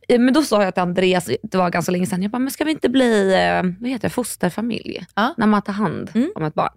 [0.08, 2.64] Men då sa jag till Andreas, det var ganska länge sedan, jag bara, men ska
[2.64, 5.06] vi inte bli eh, vad heter det, fosterfamilj?
[5.14, 5.34] Ja.
[5.36, 6.72] När man tar hand om ett barn.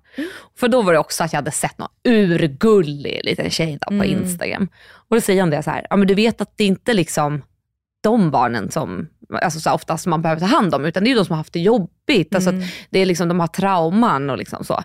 [0.59, 4.67] För då var det också att jag hade sett någon urgullig liten tjej på Instagram.
[5.09, 7.41] Och då säger Andreas så här, ja men du vet att det inte liksom
[8.03, 9.07] de barnen som
[9.41, 11.37] alltså så här, oftast man behöver ta hand om, utan det är de som har
[11.37, 12.35] haft det jobbigt.
[12.35, 12.55] Alltså att
[12.89, 14.83] det är liksom, de har trauman och liksom så.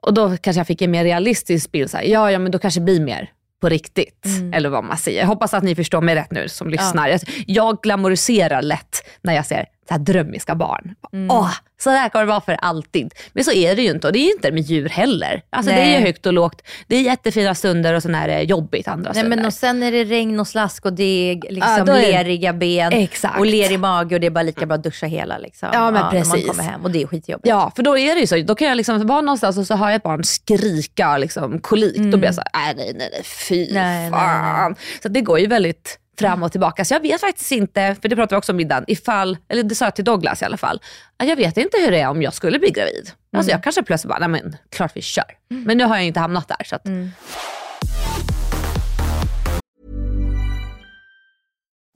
[0.00, 2.58] Och då kanske jag fick en mer realistisk bild, så här, ja, ja men då
[2.58, 3.30] kanske det blir mer
[3.60, 4.26] på riktigt.
[4.52, 5.20] Eller vad man säger.
[5.20, 7.08] Jag hoppas att ni förstår mig rätt nu som lyssnar.
[7.08, 10.94] Jag, jag glamoriserar lätt när jag ser så här drömmiska barn.
[11.30, 13.14] Åh, så där kommer det vara för alltid.
[13.32, 15.42] Men så är det ju inte och det är inte med djur heller.
[15.50, 15.98] Alltså det är Nej.
[16.00, 16.62] ju högt och lågt.
[16.86, 19.36] Det är jättefina stunder och sen är det jobbigt andra Nej, stunder.
[19.36, 22.52] men och sen är det regn och slask och deg, liksom, Ja, är det- leriga
[22.52, 23.38] ben Exakt.
[23.38, 25.38] och lerig mage och det är bara lika bra att duscha hela.
[25.38, 25.68] Liksom.
[25.72, 26.46] Ja, men När man precis.
[26.46, 27.48] kommer hem och det är skitjobbigt.
[27.48, 28.36] Ja, för då är det ju så.
[28.42, 31.96] Då kan jag liksom vara någonstans och så hör jag ett barn skrika liksom, kolik.
[31.98, 33.74] Då blir jag så här, nej, nej, nej, nej, fy Mm.
[33.74, 34.74] Nej, nej, fan.
[35.02, 36.84] Så det går ju väldigt fram och tillbaka.
[36.84, 39.74] Så jag vet faktiskt inte, för det pratade vi också om middagen, ifall, eller det
[39.74, 40.80] sa jag till Douglas i alla fall,
[41.16, 43.10] att jag vet inte hur det är om jag skulle bli gravid.
[43.36, 43.56] Alltså Mm.
[43.56, 45.24] jag kanske plötsligt bara, nej men klart vi kör.
[45.48, 46.64] Men nu har jag inte hamnat där.
[46.64, 47.10] Så att, Mm.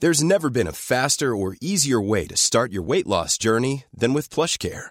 [0.02, 4.14] There's never been a faster or easier way to start your weight loss journey than
[4.14, 4.90] with PlushCare.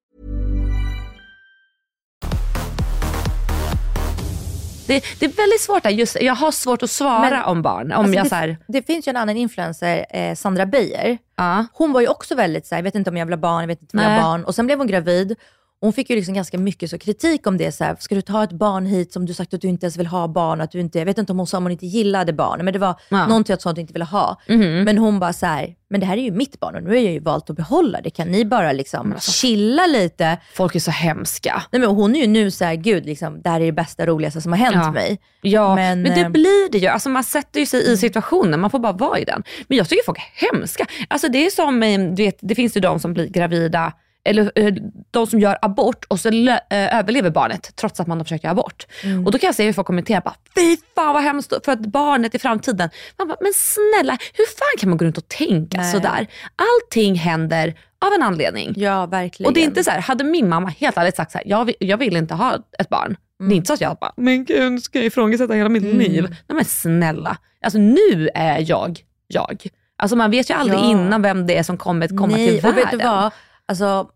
[4.93, 7.91] Det, det är väldigt svårt där, just, jag har svårt att svara Men- om barn.
[7.91, 11.17] Om Alltså, jag det, så här, det finns ju en annan influencer, eh, Sandra Beijer.
[11.37, 11.65] ja.
[11.73, 13.61] Hon var ju också väldigt så här, jag vet inte om jag vill ha barn,
[13.61, 14.43] jag vet inte om jag vill ha barn.
[14.43, 15.35] Och sen blev hon gravid.
[15.83, 17.71] Hon fick ju liksom ganska mycket så kritik om det.
[17.71, 19.97] Så här, ska du ta ett barn hit som du sagt att du inte ens
[19.97, 20.61] vill ha barn?
[20.61, 22.73] Att du inte, jag vet inte om hon sa om hon inte gillade barn, men
[22.73, 23.27] det var Ja.
[23.27, 24.41] någonting att hon inte ville ha.
[24.47, 26.95] Men hon bara så här, men det här är ju mitt barn och nu har
[26.95, 28.09] jag ju valt att behålla det.
[28.09, 30.37] Kan ni bara liksom chilla lite?
[30.53, 31.63] Folk är så hemska.
[31.71, 34.05] Nej, men hon är ju nu så här, gud, liksom, det här är det bästa,
[34.05, 34.91] roligaste som har hänt Ja.
[34.91, 35.19] mig.
[35.41, 36.87] Ja, men, Men, det eh, blir det ju.
[36.87, 39.43] Alltså man sätter ju sig i situationen, man får bara vara i den.
[39.67, 40.85] Men jag tycker folk är hemska.
[41.07, 44.51] Alltså det är som, eh, du vet, det finns ju de som blir gravida, eller
[44.55, 44.73] eh,
[45.11, 48.51] de som gör abort och så eh, överlever barnet trots att man har försökt göra
[48.51, 48.87] abort.
[49.03, 49.25] Mm.
[49.25, 51.79] Och då kan jag se hur folk kommenterar, bara, fy fan vad hemskt för att
[51.79, 52.89] barnet i framtiden.
[53.17, 55.91] Man bara, men snälla, hur fan kan man gå runt och tänka Nej.
[55.91, 56.27] sådär?
[56.55, 57.73] Allting händer
[58.05, 58.73] av en anledning.
[58.75, 59.47] Ja, verkligen.
[59.47, 61.65] Och det är inte så här, hade min mamma helt ärligt sagt så här, jag
[61.65, 63.17] vill, jag vill inte ha ett barn.
[63.39, 66.23] Det är inte så att jag bara, men gud ska jag ifrågasätta hela mitt liv?
[66.23, 69.67] Nej men snälla, alltså nu är jag jag.
[69.97, 70.85] Alltså man vet ju aldrig Ja.
[70.91, 72.75] innan vem det är som kommer komma Nej, till och världen.
[72.75, 73.31] vet du vad?
[73.71, 74.09] Alltså,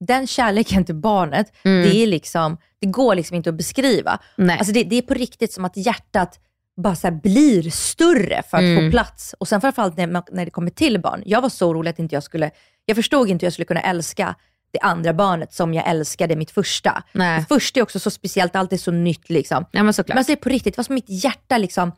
[0.00, 1.82] den kärleken till barnet, Mm.
[1.88, 4.18] det, är liksom, det går liksom inte att beskriva.
[4.36, 4.58] Nej.
[4.58, 6.38] Alltså det, det är på riktigt som att hjärtat
[6.82, 8.86] bara så blir större för att Mm.
[8.86, 9.34] få plats.
[9.40, 11.22] Och sen framförallt när, man- när det kommer till barn.
[11.26, 12.50] Jag var så orolig att inte jag skulle,
[12.86, 14.34] jag förstod inte hur jag skulle kunna älska
[14.72, 17.02] det andra barnet som jag älskade mitt första.
[17.12, 17.40] Nej.
[17.40, 19.64] Det första är också så speciellt, allt är så nytt liksom.
[19.70, 20.08] Ja men såklart.
[20.14, 21.90] Men alltså det är på riktigt, det var som mitt hjärta liksom,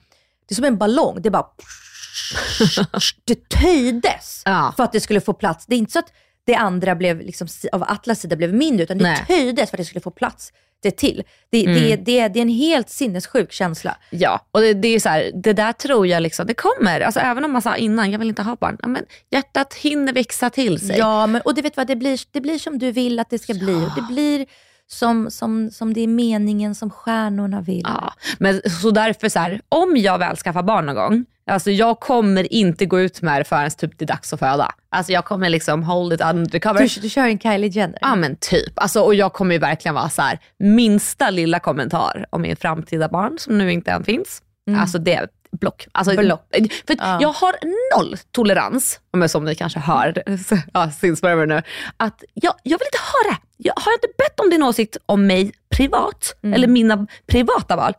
[0.48, 1.22] det är som en ballong.
[1.22, 1.46] Det bara,
[3.24, 4.72] det töjdes Ja.
[4.76, 5.66] för att det skulle få plats.
[5.66, 6.12] Det är inte så att
[6.48, 9.24] det andra blev liksom, av Atlas sida blev mindre, utan det Nej.
[9.26, 11.22] töjdes för att det skulle få plats det till.
[11.50, 13.96] Det, det, det, det är en helt sinnessjuk känsla.
[14.10, 17.00] Ja, och det, det är så här, det där tror jag liksom, det kommer.
[17.00, 18.76] Alltså, även om man sa innan, jag vill inte ha barn.
[18.82, 20.98] Ja, men hjärtat hinner växa till sig.
[20.98, 23.38] Ja, men, och det vet vad, det blir, det blir som du vill att det
[23.38, 23.74] ska bli.
[23.74, 24.46] Och det blir
[24.86, 27.84] som, som, som det är meningen, som stjärnorna vill.
[27.84, 32.00] Ja, men så därför så här, om jag väl skaffar barn någon gång, alltså jag
[32.00, 34.72] kommer inte gå ut med det förrän typ det är dags att föda.
[34.90, 36.80] Alltså jag kommer liksom hold it under cover.
[36.80, 37.98] Du, du kör en Kylie Jenner.
[38.00, 38.72] Ja men typ.
[38.74, 43.08] Alltså, och jag kommer ju verkligen vara så här, minsta lilla kommentar om min framtida
[43.08, 44.42] barn som nu inte än finns.
[44.76, 45.86] Alltså det är block.
[45.92, 46.54] Alltså, Block.
[46.86, 47.54] För att jag har
[47.96, 50.22] noll tolerans, men som ni kanske hör,
[50.72, 51.62] ja, forever nu,
[51.96, 53.38] att jag, jag vill inte ha det.
[53.56, 57.92] Jag, har jag inte bett om din åsikt om mig privat, eller mina privata val,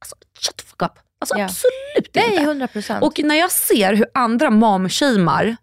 [0.00, 1.03] alltså shut the fuck up.
[1.32, 1.44] Alltså Ja.
[1.44, 2.42] absolut Nej, inte.
[2.42, 3.04] 100 procent.
[3.04, 5.56] Och när jag ser hur andra momshamar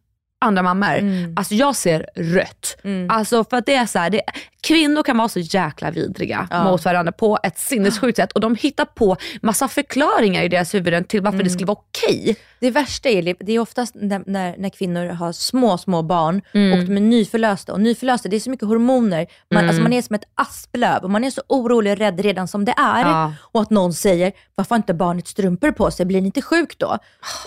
[0.44, 1.34] andra mammor, Mm.
[1.38, 2.78] alltså jag ser rött.
[3.10, 4.22] Alltså för att det är så här, det,
[4.62, 8.86] kvinnor kan vara så jäkla vidriga mot varandra på ett sinnessjukt sätt och de hittar
[8.86, 11.54] på massa förklaringar i deras huvuden till varför det Mm.
[11.54, 12.36] skulle vara okej.
[12.60, 16.80] Det värsta är, det är oftast när, när, när kvinnor har små, små barn Mm.
[16.80, 17.74] och de är nyförlösta.
[17.74, 19.28] Och nyförlösta, det är så mycket hormoner.
[19.54, 22.48] Man, alltså man är som ett asplöv och man är så orolig och rädd redan
[22.48, 23.02] som det är.
[23.02, 23.34] Ja.
[23.42, 26.06] Och att någon säger, varför har inte barnet strumpor på sig?
[26.06, 26.98] Blir ni inte sjuk då?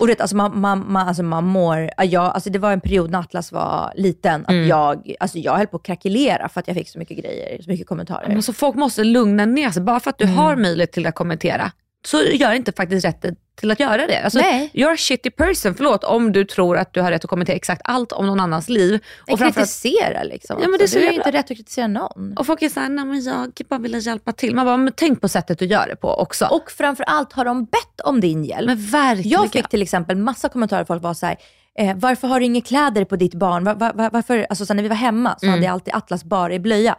[0.00, 3.10] Och det, alltså man, man, man, alltså man mår, ja, alltså det var en period
[3.10, 4.68] när Atlas var liten, att Mm.
[4.68, 7.70] jag, alltså jag höll på att krackelera för att jag fick så mycket grejer, så
[7.70, 8.28] mycket kommentarer.
[8.28, 9.82] Men så folk måste lugna ner sig.
[9.82, 10.36] Bara för att du Mm.
[10.36, 11.72] har möjlighet till att kommentera
[12.06, 13.24] så gör inte faktiskt rätt
[13.56, 14.18] till att göra det.
[14.22, 14.70] Alltså, Nej.
[14.74, 17.82] You're a shitty person, förlåt, om du tror att du har rätt att kommentera exakt
[17.84, 18.98] allt om någon annans liv.
[19.28, 20.58] Framförallt- kritisera liksom.
[20.62, 22.34] Ja, men det är så inte rätt att kritisera någon.
[22.38, 24.54] Och folk är såhär, nej men jag bara ville hjälpa till.
[24.54, 26.46] Man bara, men tänk på sättet du gör det på också.
[26.46, 28.66] Och framförallt har de bett om din hjälp.
[28.66, 29.30] men verkligen.
[29.42, 31.36] Jag fick till exempel massa kommentarer, folk var så här,
[31.78, 33.64] eh, varför har du inga kläder på ditt barn?
[33.64, 35.52] Var, var, var, varför, alltså så när vi var hemma så Mm.
[35.54, 36.96] hade jag alltid Atlas bara i blöja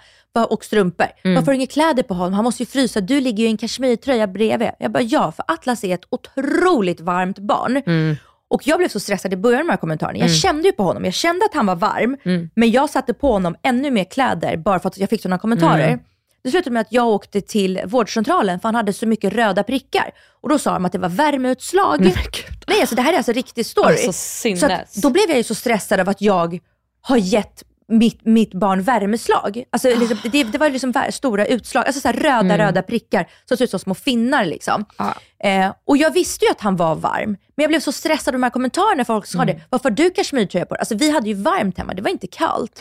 [0.50, 1.06] och strumpor.
[1.24, 2.34] Varför har du inga kläder på honom?
[2.34, 4.70] Han måste ju frysa, du ligger ju i en kashmirtröja bredvid.
[4.80, 7.82] Jag bara, ja, för Atlas är ett otroligt varmt barn.
[7.86, 8.16] Mm.
[8.48, 10.20] Och jag blev så stressad i början med de här kommentarerna.
[10.20, 12.50] Jag kände ju på honom, jag kände att han var varm, Mm.
[12.56, 16.00] men jag satte på honom ännu mer kläder bara för att jag fick sådana kommentarer.
[16.46, 16.52] Mm.
[16.52, 20.12] Det slutade med att jag åkte till vårdcentralen för han hade så mycket röda prickar.
[20.42, 22.00] Och då sa de att det var värmeutslag.
[22.00, 22.46] Men gud.
[22.68, 24.06] Nej, alltså det här är alltså riktig story.
[24.08, 24.12] Alltså,
[24.58, 26.60] så att, då blev jag ju så stressad av att jag
[27.02, 29.64] har gett mitt, mitt barn värmeslag.
[29.70, 33.64] Alltså, liksom, det, det var liksom stora utslag, alltså så röda, röda prickar som ser
[33.66, 34.46] ut som små finnar.
[34.46, 34.86] Liksom.
[34.98, 35.16] Ja.
[35.50, 38.40] Eh, och jag visste ju att han var varm, men jag blev så stressad av
[38.40, 39.62] de här kommentarerna folk sa det.
[39.70, 40.80] Varför har du kashmirtröja på dig?
[40.80, 42.80] Alltså vi hade ju varmt hemma, det var inte kallt.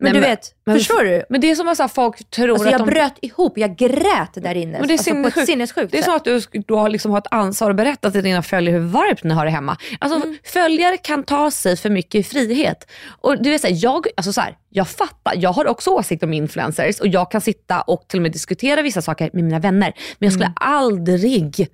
[0.00, 1.22] Men Nej, du vet, men- förstår du?
[1.28, 2.86] Men det är som att så här, folk tror Alltså att jag de...
[2.90, 4.78] bröt ihop, jag grät där inne.
[4.78, 5.46] Men det är alltså, på ett sinnessjukt.
[5.46, 8.42] sinnessjukt Det är som att du då liksom har ett ansvar att berätta till dina
[8.42, 9.76] följare hur varmt ni har det hemma.
[9.98, 10.38] Alltså, Mm.
[10.44, 12.90] Följare kan ta sig för mycket frihet.
[13.20, 16.26] Och det är så här, jag, alltså så här, jag fattar, jag har också åsikter
[16.26, 19.58] om influencers och jag kan sitta och till och med diskutera vissa saker med mina
[19.58, 19.92] vänner.
[20.18, 20.54] Men jag skulle Mm.
[20.56, 21.68] aldrig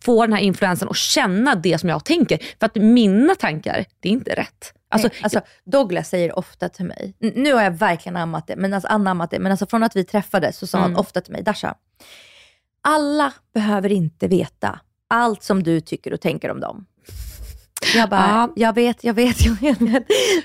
[0.00, 2.38] få den här influensen att känna det som jag tänker.
[2.60, 4.72] För att mina tankar, det är inte rätt.
[4.88, 8.88] Alltså, alltså, Douglas säger ofta till mig, nu har jag verkligen anammat det, men alltså,
[8.88, 10.90] anammat det, men alltså från att vi träffades så sa Mm.
[10.90, 11.74] han ofta till mig, Dasha,
[12.80, 16.86] alla behöver inte veta allt som du tycker och tänker om dem.
[17.96, 18.52] Jag bara, Ja.
[18.56, 19.80] jag vet, jag vet, jag vet.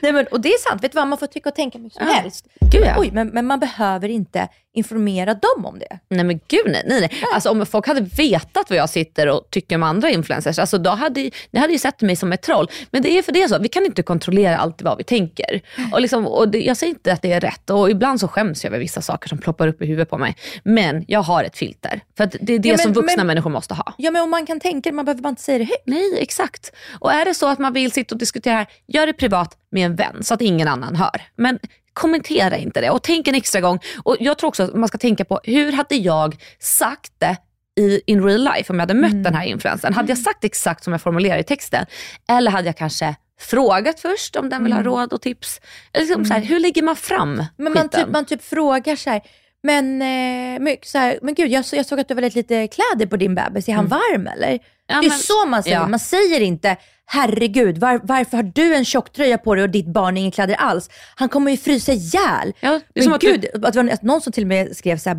[0.01, 1.97] Nej, men, och det är sant, vet du vad, man får tycka och tänka mycket
[1.99, 2.13] som Ja.
[2.13, 2.45] helst.
[2.71, 2.95] Gud, ja.
[2.97, 5.99] Oj, men, men man behöver inte informera dem om det.
[6.10, 6.84] Nej men gud nej.
[6.88, 7.12] nej, nej.
[7.34, 10.89] Alltså, om folk hade vetat vad jag sitter och tycker om andra influencers, alltså, då
[10.89, 12.67] hade, ni hade ju sett mig som ett troll.
[12.91, 15.62] Men det är för det så, vi kan inte kontrollera alltid vad vi tänker.
[15.93, 18.63] Och liksom, och det, jag säger inte att det är rätt och ibland så skäms
[18.63, 20.36] jag över vissa saker som ploppar upp i huvudet på mig.
[20.63, 22.01] Men jag har ett filter.
[22.17, 23.93] För det är det Ja, men- som vuxna men- människor måste ha.
[23.97, 25.84] Ja, men om man kan tänka det, man behöver bara inte säga det högt.
[25.86, 26.71] Nej, exakt.
[26.99, 29.86] Och är det så att man vill sitta och diskutera, här, gör det privat med
[29.86, 31.22] en vän så att ingen annan hör.
[31.36, 31.60] Men
[31.93, 33.80] kommentera inte det och tänk en extra gång.
[34.04, 37.38] Och Jag tror också att man ska tänka på, hur hade jag sagt det
[37.82, 39.24] i in real life om jag hade mött Mm.
[39.24, 39.93] den här influensen?
[39.93, 41.86] Hade jag sagt exakt som jag formulerar i texten?
[42.30, 44.86] Eller hade jag kanske frågat först om den vill Mm.
[44.86, 45.62] ha råd och tips?
[45.93, 49.10] Eller liksom så här, hur lägger man fram Men man typ, man typ frågar så
[49.10, 49.22] här,
[49.63, 53.06] men, eh, men, så här, men gud, jag, jag såg att du väldigt lite kläder
[53.06, 53.69] på din bebis.
[53.69, 54.60] Är han varm eller?
[54.88, 55.78] Ja, det är men- så man säger.
[55.78, 55.88] ja.
[55.88, 60.17] Man säger inte, herregud, var, varför har du en tjocktröja på dig och ditt barn
[60.17, 60.89] inga kläder alls?
[61.15, 62.54] Han kommer ju frysa ihjäl.
[62.60, 64.48] Ja, det är men som att du- gud, att det var någon som till och
[64.48, 65.15] med skrev så här,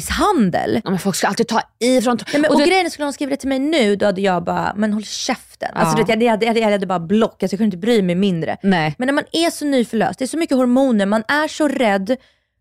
[0.00, 0.80] barnmisshandel.
[0.84, 2.18] Ja, men folk ska alltid ta ifrån...
[2.32, 4.20] Nej, men, och och det- grejen skulle någon skriva det till mig nu, då hade
[4.20, 5.68] jag bara, men håll käften.
[5.74, 6.04] Alltså, Ja.
[6.04, 8.14] du vet, jag, jag, jag, jag hade bara block, alltså, jag kunde inte bry mig
[8.14, 8.56] mindre.
[8.62, 8.94] Nej.
[8.98, 12.16] Men när man är så nyförlöst, det är så mycket hormoner, man är så rädd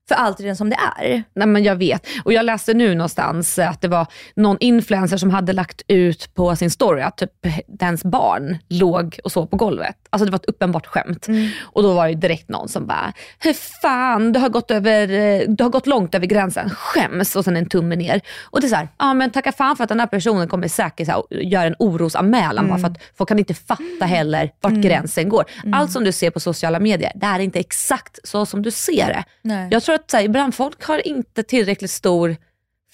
[0.10, 1.24] för allt redan som det är.
[1.34, 2.08] Nej men jag vet.
[2.24, 6.56] Och jag läste nu någonstans att det var någon influencer som hade lagt ut på
[6.56, 7.32] sin story att typ
[7.67, 9.95] dens barn låg och sov på golvet.
[10.10, 11.28] Alltså det var ett uppenbart skämt.
[11.62, 15.41] Och då var det direkt någon som bara, hur fan, du har gått, över, eh,
[15.48, 17.36] du har gått långt över gränsen, skäms.
[17.36, 18.22] Och sen en tumme ner.
[18.43, 20.67] Och det är så här, ja men tacka fan för att den här personen kommer
[20.67, 24.74] säkert så här, göra en orosanmälan bara för att folk kan inte fatta heller vart
[24.74, 25.45] gränsen går.
[25.74, 29.08] Allt som du ser på sociala medier, det är inte exakt så som du ser
[29.08, 29.24] det.
[29.41, 29.67] Nej.
[29.72, 32.38] Jag tror att så här, ibland folk har inte tillräckligt stor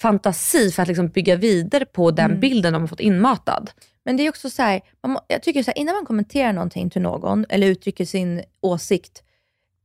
[0.00, 3.70] fantasi för att liksom bygga vidare på den bilden de har fått inmatad.
[4.04, 6.90] Men det är också så här, man jag tycker så här, innan man kommenterar någonting
[6.90, 9.22] till någon eller uttrycker sin åsikt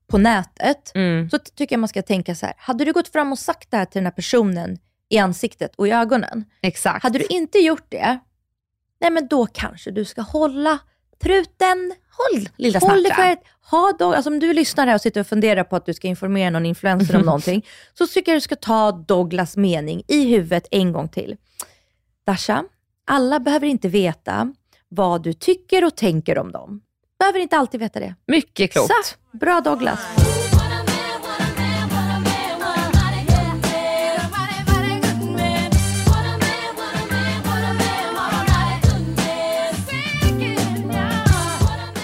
[0.07, 1.29] på nätet, Mm.
[1.29, 3.77] så tycker jag man ska tänka så här, hade du gått fram och sagt det
[3.77, 4.77] här till den här personen
[5.09, 7.03] i ansiktet och i ögonen, Exakt.
[7.03, 8.19] hade du inte gjort det,
[9.01, 10.79] nej men då kanske du ska hålla
[11.21, 15.21] truten, Håll lilla håll dig ett, ha då, alltså om du lyssnar här och sitter
[15.21, 18.41] och funderar på att du ska informera någon influencer om någonting, så tycker jag du
[18.41, 21.37] ska ta Douglas mening i huvudet en gång till.
[22.25, 22.63] Dasha,
[23.07, 24.53] alla behöver inte veta
[24.89, 26.81] vad du tycker och tänker om dem.
[27.19, 28.15] Behöver inte alltid veta det.
[28.27, 28.87] Mycket klokt.
[28.87, 29.99] Så, bra Douglas.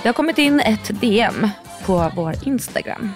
[0.08, 1.50] Det har kommit in ett DM
[1.86, 3.14] på vår Instagram.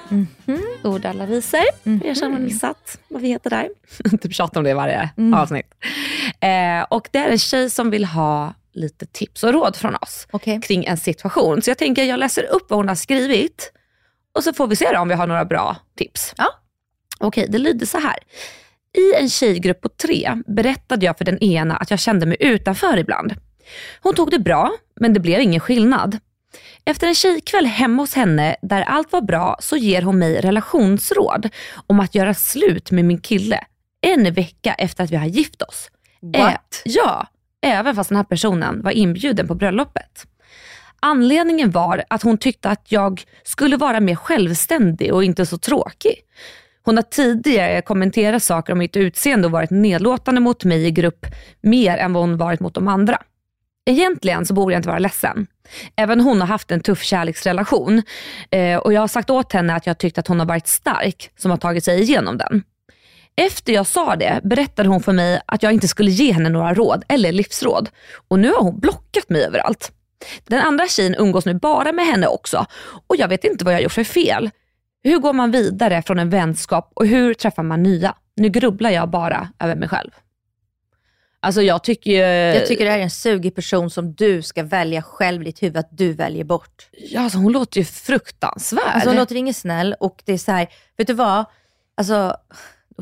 [0.84, 1.99] Ord alla visor.
[1.99, 3.69] För er som har missat vad vi heter där.
[4.17, 5.73] typ tjatar om det i varje avsnitt.
[6.39, 10.27] Eh, och det är en tjej som vill ha lite tips och råd från oss
[10.32, 10.62] Okej.
[10.62, 11.62] kring en situation.
[11.62, 13.71] Så jag tänker jag läser upp vad hon har skrivit
[14.36, 16.34] och så får vi se om vi har några bra tips.
[16.38, 16.47] Ja.
[17.19, 18.17] Okej, det lyder så här.
[18.97, 22.97] I en tjejgrupp på tre berättade jag för den ena att jag kände mig utanför
[22.97, 23.34] ibland.
[24.01, 26.19] Hon tog det bra, men det blev ingen skillnad.
[26.86, 31.50] Efter en tjejkväll hemma hos henne där allt var bra så ger hon mig relationsråd
[31.88, 33.64] om att göra slut med min kille
[34.02, 35.92] en vecka efter att vi har gift oss.
[36.22, 36.54] What?
[36.54, 37.28] Ä- ja,
[37.62, 40.26] även fast den här personen var inbjuden på bröllopet.
[41.00, 46.16] Anledningen var att hon tyckte att jag skulle vara mer självständig och inte så tråkig.
[46.84, 51.26] Hon har tidigare kommenterat saker om mitt utseende och varit nedlåtande mot mig i grupp
[51.62, 53.18] mer än vad hon varit mot de andra.
[53.86, 55.48] Egentligen så borde jag inte vara ledsen.
[55.96, 58.02] Även hon har haft en tuff kärleksrelation
[58.52, 61.32] eh, och jag har sagt åt henne att jag tyckte att hon har varit stark
[61.38, 62.63] som har tagit sig igenom den.
[63.36, 66.74] Efter jag sa det berättade hon för mig att jag inte skulle ge henne några
[66.74, 67.89] råd eller livsråd
[68.28, 69.91] och nu har hon blockat mig överallt.
[70.48, 72.65] Den andra tjejen umgås nu bara med henne också
[73.08, 74.50] och jag vet inte vad jag gjort för fel.
[75.04, 78.15] Hur går man vidare från en vänskap och hur träffar man nya?
[78.36, 80.12] Nu grubblar jag bara över mig själv.
[81.43, 82.17] Alltså jag tycker ju...
[82.58, 85.63] Jag tycker det här är en sugig person som du ska välja själv i ditt
[85.63, 86.89] huvud att du väljer bort.
[86.91, 88.84] Ja, alltså hon låter ju fruktansvärd.
[88.86, 91.45] Alltså hon låter ingen snäll och det är så här, vet du vad?
[91.97, 92.36] Alltså,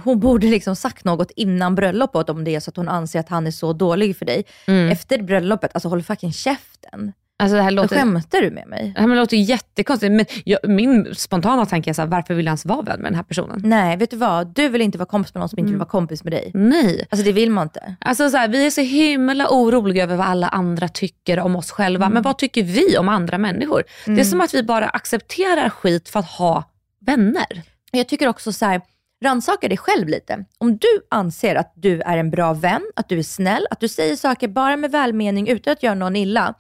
[0.04, 3.30] hon borde liksom sagt något innan bröllopet om det är så att hon anser att
[3.30, 4.46] han är så dålig för dig.
[4.92, 7.14] Efter bröllopet, alltså håll fucking käften.
[7.40, 7.96] Alltså det här Låter...
[7.96, 8.92] Skämtar du med mig?
[8.96, 12.52] Det här låter jättekonstigt, men jag, min spontana tanke är så här, varför vill jag
[12.52, 13.62] ens vara vän med den här personen?
[13.64, 14.48] Nej, vet du vad?
[14.48, 16.52] Du vill inte vara kompis med någon som inte vill vara kompis med dig.
[16.54, 17.08] Nej.
[17.10, 17.96] Alltså det vill man inte.
[18.02, 21.72] Alltså så här, vi är så himla oroliga över vad alla andra tycker om oss
[21.72, 23.84] själva, men vad tycker vi om andra människor?
[24.06, 26.64] Det är som att vi bara accepterar skit för att ha
[27.06, 27.64] vänner.
[27.92, 28.82] Jag tycker också så här,
[29.24, 30.46] rannsaka dig själv lite.
[30.58, 33.88] Om du anser att du är en bra vän, att du är snäll, att du
[33.88, 36.54] säger saker bara med välmening utan att göra någon illa,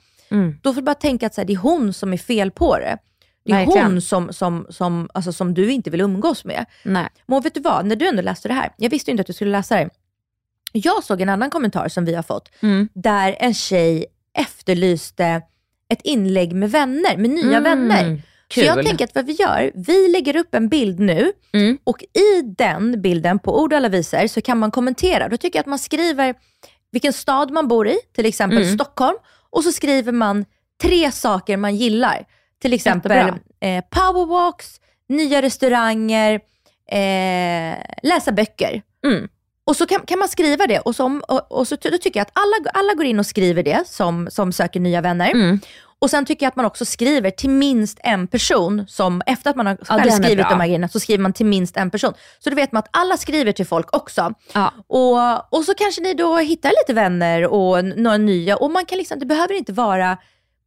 [0.61, 2.77] då får du bara tänka att så här, det är hon som är fel på
[2.77, 2.97] det.
[3.45, 3.85] Det är Verkligen.
[3.91, 6.65] hon som, som, som, alltså, som du inte vill umgås med.
[6.83, 7.07] Nej.
[7.25, 9.33] Men vet du vad, när du ändå läste det här, jag visste inte att du
[9.33, 9.89] skulle läsa det.
[10.73, 12.49] Jag såg en annan kommentar som vi har fått,
[12.93, 14.05] där en tjej
[14.37, 15.41] efterlyste
[15.89, 18.15] ett inlägg med vänner, med nya Mm, vänner.
[18.15, 18.63] Så kul.
[18.65, 21.77] jag tänker att vad vi gör, vi lägger upp en bild nu Mm.
[21.83, 25.27] och i den bilden på ord och alla visor så kan man kommentera.
[25.29, 26.35] Då tycker jag att man skriver
[26.91, 28.75] vilken stad man bor i, till exempel Mm.
[28.75, 29.17] Stockholm,
[29.51, 30.45] och så skriver man
[30.81, 32.25] tre saker man gillar.
[32.61, 33.27] Till exempel
[33.59, 36.33] eh, powerwalks, nya restauranger,
[36.91, 38.81] eh, läsa böcker.
[39.05, 39.29] Mm.
[39.65, 42.25] Och så kan, kan man skriva det och, som, och, och så då tycker jag
[42.25, 45.31] att alla, alla går in och skriver det som, som söker nya vänner.
[45.31, 45.59] Mm.
[46.01, 49.55] Och sen tycker jag att man också skriver till minst en person, som efter att
[49.55, 51.91] man har Ja, själv är skrivit de här grejerna, så skriver man till minst en
[51.91, 52.13] person.
[52.39, 54.33] Så då vet man att alla skriver till folk också.
[54.53, 54.73] Ja.
[54.87, 58.57] Och, och så kanske ni då hittar lite vänner och några nya.
[58.57, 60.17] Och man kan liksom, det behöver inte vara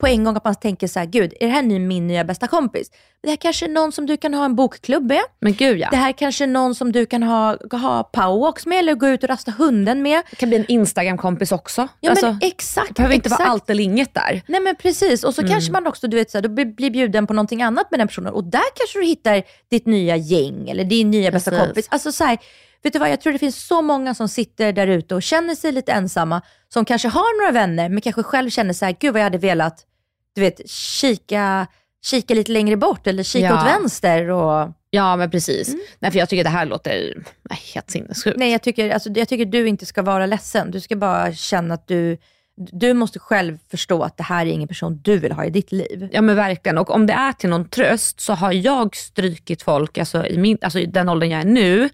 [0.02, 2.46] på en gång att man tänker så här, gud, är det här min nya bästa
[2.46, 2.90] kompis?
[3.22, 5.20] Det här kanske är någon som du kan ha en bokklubb med.
[5.40, 5.88] Men gud ja.
[5.90, 9.22] Det här kanske är någon som du kan ha, ha powerwalks med eller gå ut
[9.22, 10.22] och rasta hunden med.
[10.30, 11.88] Det kan bli en Instagram-kompis också.
[12.00, 12.88] Ja Alltså, men exakt.
[12.88, 13.40] det behöver inte exakt.
[13.40, 14.42] vara allt eller inget där.
[14.46, 16.90] Nej men precis, och så kanske man också du vet, så här, då blir blir
[16.90, 20.68] bjuden på någonting annat med den personen och där kanske du hittar ditt nya gäng
[20.70, 21.66] eller din nya bästa Precis.
[21.66, 21.86] kompis.
[21.90, 22.38] Alltså så här,
[22.82, 25.54] vet du vad, jag tror det finns så många som sitter där ute och känner
[25.54, 29.12] sig lite ensamma, som kanske har några vänner men kanske själv känner så här, gud
[29.12, 29.86] vad jag hade velat,
[30.34, 31.66] du vet, kika,
[32.04, 33.60] kika lite längre bort eller kika Ja.
[33.60, 34.28] åt vänster.
[34.30, 35.74] Och, Ja men precis.
[35.98, 37.14] Nej, för jag tycker det här låter
[37.50, 38.38] nej, helt sinnessjukt.
[38.38, 40.70] nej, jag tycker, alltså, jag tycker du inte ska vara ledsen.
[40.70, 42.18] Du ska bara känna att du,
[42.56, 45.72] du måste själv förstå att det här är ingen person du vill ha i ditt
[45.72, 46.08] liv.
[46.12, 46.78] Ja men verkligen.
[46.78, 50.58] Och om det är till någon tröst så har jag strykit folk alltså i, min,
[50.60, 51.88] alltså i den åldern jag är nu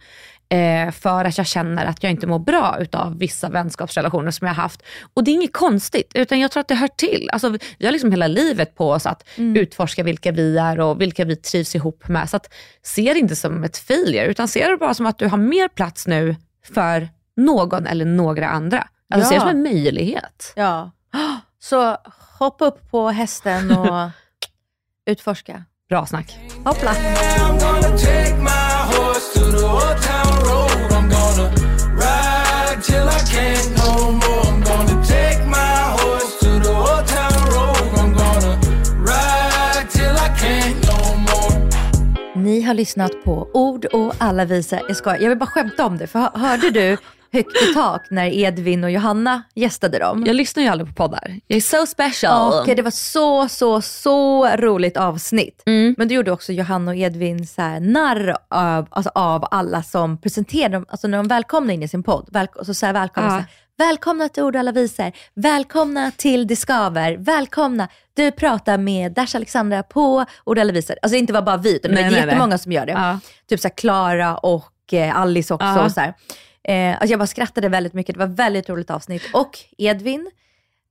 [0.49, 4.55] eh, för att jag känner att jag inte mår bra utav vissa vänskapsrelationer som jag
[4.55, 4.83] har haft.
[5.15, 7.29] Och det är inget konstigt utan jag tror att det hör till.
[7.33, 11.25] Alltså, vi har liksom hela livet på oss att utforska vilka vi är och vilka
[11.25, 12.31] vi trivs ihop med.
[12.31, 15.27] Så att, se det inte som ett failure utan se det bara som att du
[15.27, 16.37] har mer plats nu
[16.75, 18.89] för någon eller några andra.
[19.15, 19.29] Alltså Ja.
[19.29, 20.53] se det som en möjlighet.
[20.57, 20.91] Ja.
[21.61, 21.97] Så
[22.39, 24.11] hoppa upp på hästen och
[25.07, 25.65] utforska.
[25.89, 26.39] Bra snack.
[26.65, 26.93] Hoppla.
[42.79, 44.81] Lyssnat på Ord och alla visor.
[44.89, 46.97] Jag, ska, jag vill bara skämta om det, för hör- hörde du
[47.33, 50.25] Högt i tak när Edvin och Johanna gästade dem?
[50.27, 51.41] Jag lyssnar ju aldrig på poddar.
[51.47, 52.61] Jag är so special.
[52.61, 55.63] Och det var så, så, så roligt avsnitt.
[55.67, 55.95] Mm.
[55.99, 60.21] Men då gjorde också Johanna och Edvin så här narr av, alltså av alla som
[60.21, 62.29] presenterade dem, alltså när de välkomnade in i sin podd.
[62.33, 63.45] Väl, så så här, välkomna, Ja.
[63.79, 69.37] Välkomna till Ord och alla visor, välkomna till Det skaver, välkomna, du pratar med Dash
[69.37, 70.97] Alexandra på Ord och alla visor.
[71.03, 72.21] Alltså inte var bara vi, utan det Nej, nej.
[72.21, 72.93] jättemånga som gör det.
[72.93, 73.21] Ja.
[73.49, 75.67] Typ så Klara och eh, Alice också.
[75.67, 75.85] Ja.
[75.85, 76.01] Och så.
[76.01, 79.23] Eh, alltså jag bara skrattade väldigt mycket, det var ett väldigt roligt avsnitt.
[79.33, 80.31] Och Edvin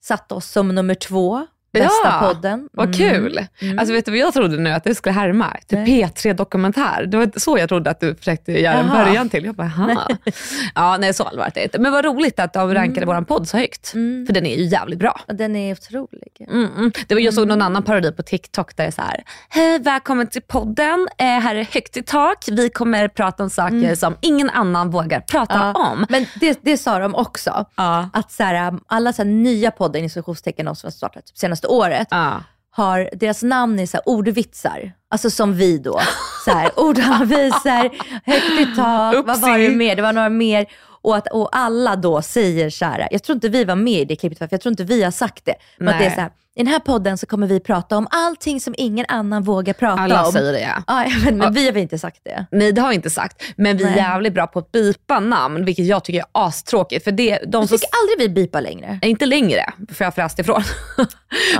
[0.03, 1.47] satte oss som nummer två,
[1.79, 2.69] bästa Ja, podden.
[2.73, 2.97] Vad Mm.
[3.13, 3.39] kul.
[3.79, 5.53] Alltså vet du vad jag trodde nu att du skulle härma?
[5.67, 7.05] Typ P3 Dokumentär.
[7.05, 9.05] Det var så jag trodde att du försökte göra en Jaha.
[9.05, 9.45] början till.
[9.45, 10.07] Jag bara, aha.
[10.75, 11.79] ja, nej så allvarligt är det inte.
[11.79, 13.87] Men vad roligt att de rankade vår podd så högt.
[13.91, 15.21] För den är ju jävligt bra.
[15.27, 16.45] Och Den är otrolig.
[16.49, 16.91] Mm, mm.
[17.07, 19.23] Det var, jag såg någon annan parodi på TikTok där det är så här.
[19.49, 21.07] Hej, välkommen till podden.
[21.17, 22.45] Eh, här är högt i tak.
[22.51, 25.91] Vi kommer prata om saker som ingen annan vågar prata Ja.
[25.91, 26.05] om.
[26.09, 27.65] Men det, det sa de också.
[27.75, 28.09] Ja.
[28.13, 31.66] Att så här, alla så här nya poddar, i situationstecken, som har startat typ senaste
[31.67, 32.43] året, Ja.
[32.71, 34.91] har deras namn är så här ordvitsar.
[35.09, 35.99] Alltså som vi då.
[36.45, 37.89] Så här, ordanvisar,
[38.25, 39.95] högt i tak, vad var det mer?
[39.95, 40.65] Det var några mer.
[41.01, 44.05] Och, att, och alla då säger så här, jag tror inte vi var med i
[44.05, 45.55] det klippet, för jag tror inte vi har sagt det.
[45.77, 46.15] Men att det är Nej.
[46.15, 49.43] så här, i den här podden så kommer vi prata om allting som ingen annan
[49.43, 50.31] vågar prata Alla om.
[50.31, 50.83] säger det ja.
[50.87, 52.45] Ja, men, men vi har inte sagt det.
[52.51, 53.43] Nej det har vi inte sagt.
[53.57, 53.97] Men vi är Nej.
[53.97, 57.03] jävligt bra på att bipa namn, vilket jag tycker är astråkigt.
[57.03, 58.99] För det, de Jag som tycker aldrig vi bipar längre.
[59.01, 60.63] Inte längre, för jag fräst ifrån.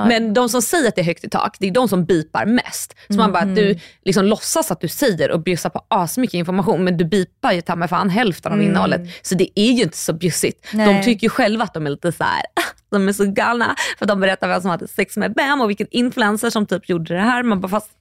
[0.08, 2.46] Men de som säger att det är högt i tak, det är de som bipar
[2.46, 2.94] mest.
[3.10, 6.98] Så man bara, du liksom låtsas att du säger och bjussar på asmycket information, men
[6.98, 9.02] du bipar ju ta mig fan hälften av innehållet.
[9.22, 10.68] Så det är ju inte så bjussigt.
[10.72, 11.04] De Nej.
[11.04, 12.42] tycker ju själva att de är lite så här
[12.90, 15.88] de är så galna, för de berättar vem som hade sex med vem och vilken
[15.92, 17.44] influencer som typ gjorde det här.
[17.44, 17.92] Man bara, fast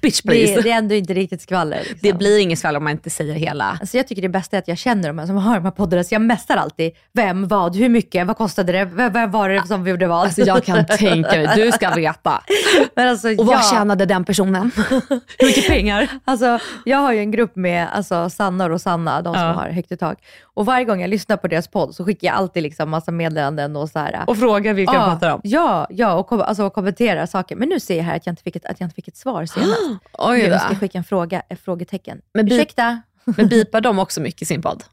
[0.00, 0.52] bitch please.
[0.52, 1.82] Det, Det, det är ändå inte riktigt skvaller.
[1.88, 2.18] Liksom.
[2.18, 3.78] blir inget skvaller om man inte säger hela.
[3.80, 5.70] Alltså jag tycker det bästa är att jag känner de här som har de här
[5.70, 6.92] poddarna, så jag mästar alltid.
[7.12, 10.20] Vem, vad, hur mycket, vad kostade det, vem, var det som gjorde vad?
[10.24, 12.42] Alltså jag kan tänka mig, du ska veta.
[12.94, 14.70] Men alltså, Och vad jag, tjänade den personen?
[15.38, 16.08] Hur mycket pengar?
[16.24, 19.52] alltså, jag har ju en grupp med alltså, Sanna och Rosanna, de som Ja.
[19.52, 20.18] har högt i tak.
[20.54, 23.76] Och varje gång jag lyssnar på deras podd så skickar jag alltid liksom massa meddelanden
[23.76, 24.24] och så här.
[24.26, 25.40] Och fråga vilka jag pratar om.
[25.44, 27.56] Ja, ja och, kom, alltså, och kommenterar saker.
[27.56, 29.16] Men nu ser jag här att jag inte fick ett, att jag inte fick ett
[29.16, 29.79] svar senast.
[30.12, 30.46] Oj då.
[30.48, 32.20] jag ska skicka en fråga, ett frågetecken.
[32.34, 33.02] Men bi- Ursäkta?
[33.24, 34.84] Men bipar de också mycket i sin podd?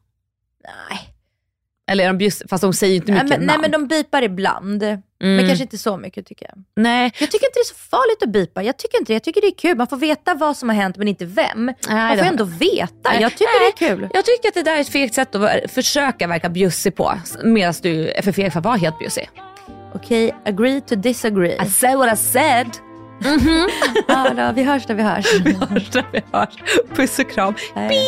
[0.89, 1.13] Nej.
[1.91, 3.61] Eller är de bjust, fast de säger ju inte Nej mycket men, nej namn.
[3.61, 4.81] men de bipar ibland.
[4.81, 5.47] Men Mm.
[5.47, 6.63] kanske inte så mycket tycker jag.
[6.75, 7.03] Nej.
[7.19, 8.63] Jag tycker inte det är så farligt att bipa.
[8.63, 9.15] Jag tycker inte det.
[9.15, 9.77] Jag tycker det är kul.
[9.77, 11.65] Man får veta vad som har hänt men inte vem.
[11.65, 11.75] Man
[12.11, 13.09] det får ändå veta.
[13.11, 13.21] Nej.
[13.21, 13.73] Jag tycker Nej.
[13.79, 14.09] det är kul.
[14.13, 17.13] Jag tycker att det där är ett fegt sätt att försöka verka bjussig på.
[17.43, 19.29] Medan du är för feg för att vara helt bjussig.
[19.93, 21.57] Okej, agree to disagree.
[21.65, 22.67] I said what I said.
[23.21, 23.67] Mm-hmm.
[24.07, 25.25] ja, då, vi hörs när vi hörs.
[25.69, 26.49] Hörs vi hörs.
[26.95, 27.53] Puss och kram.
[27.75, 28.07] Hej.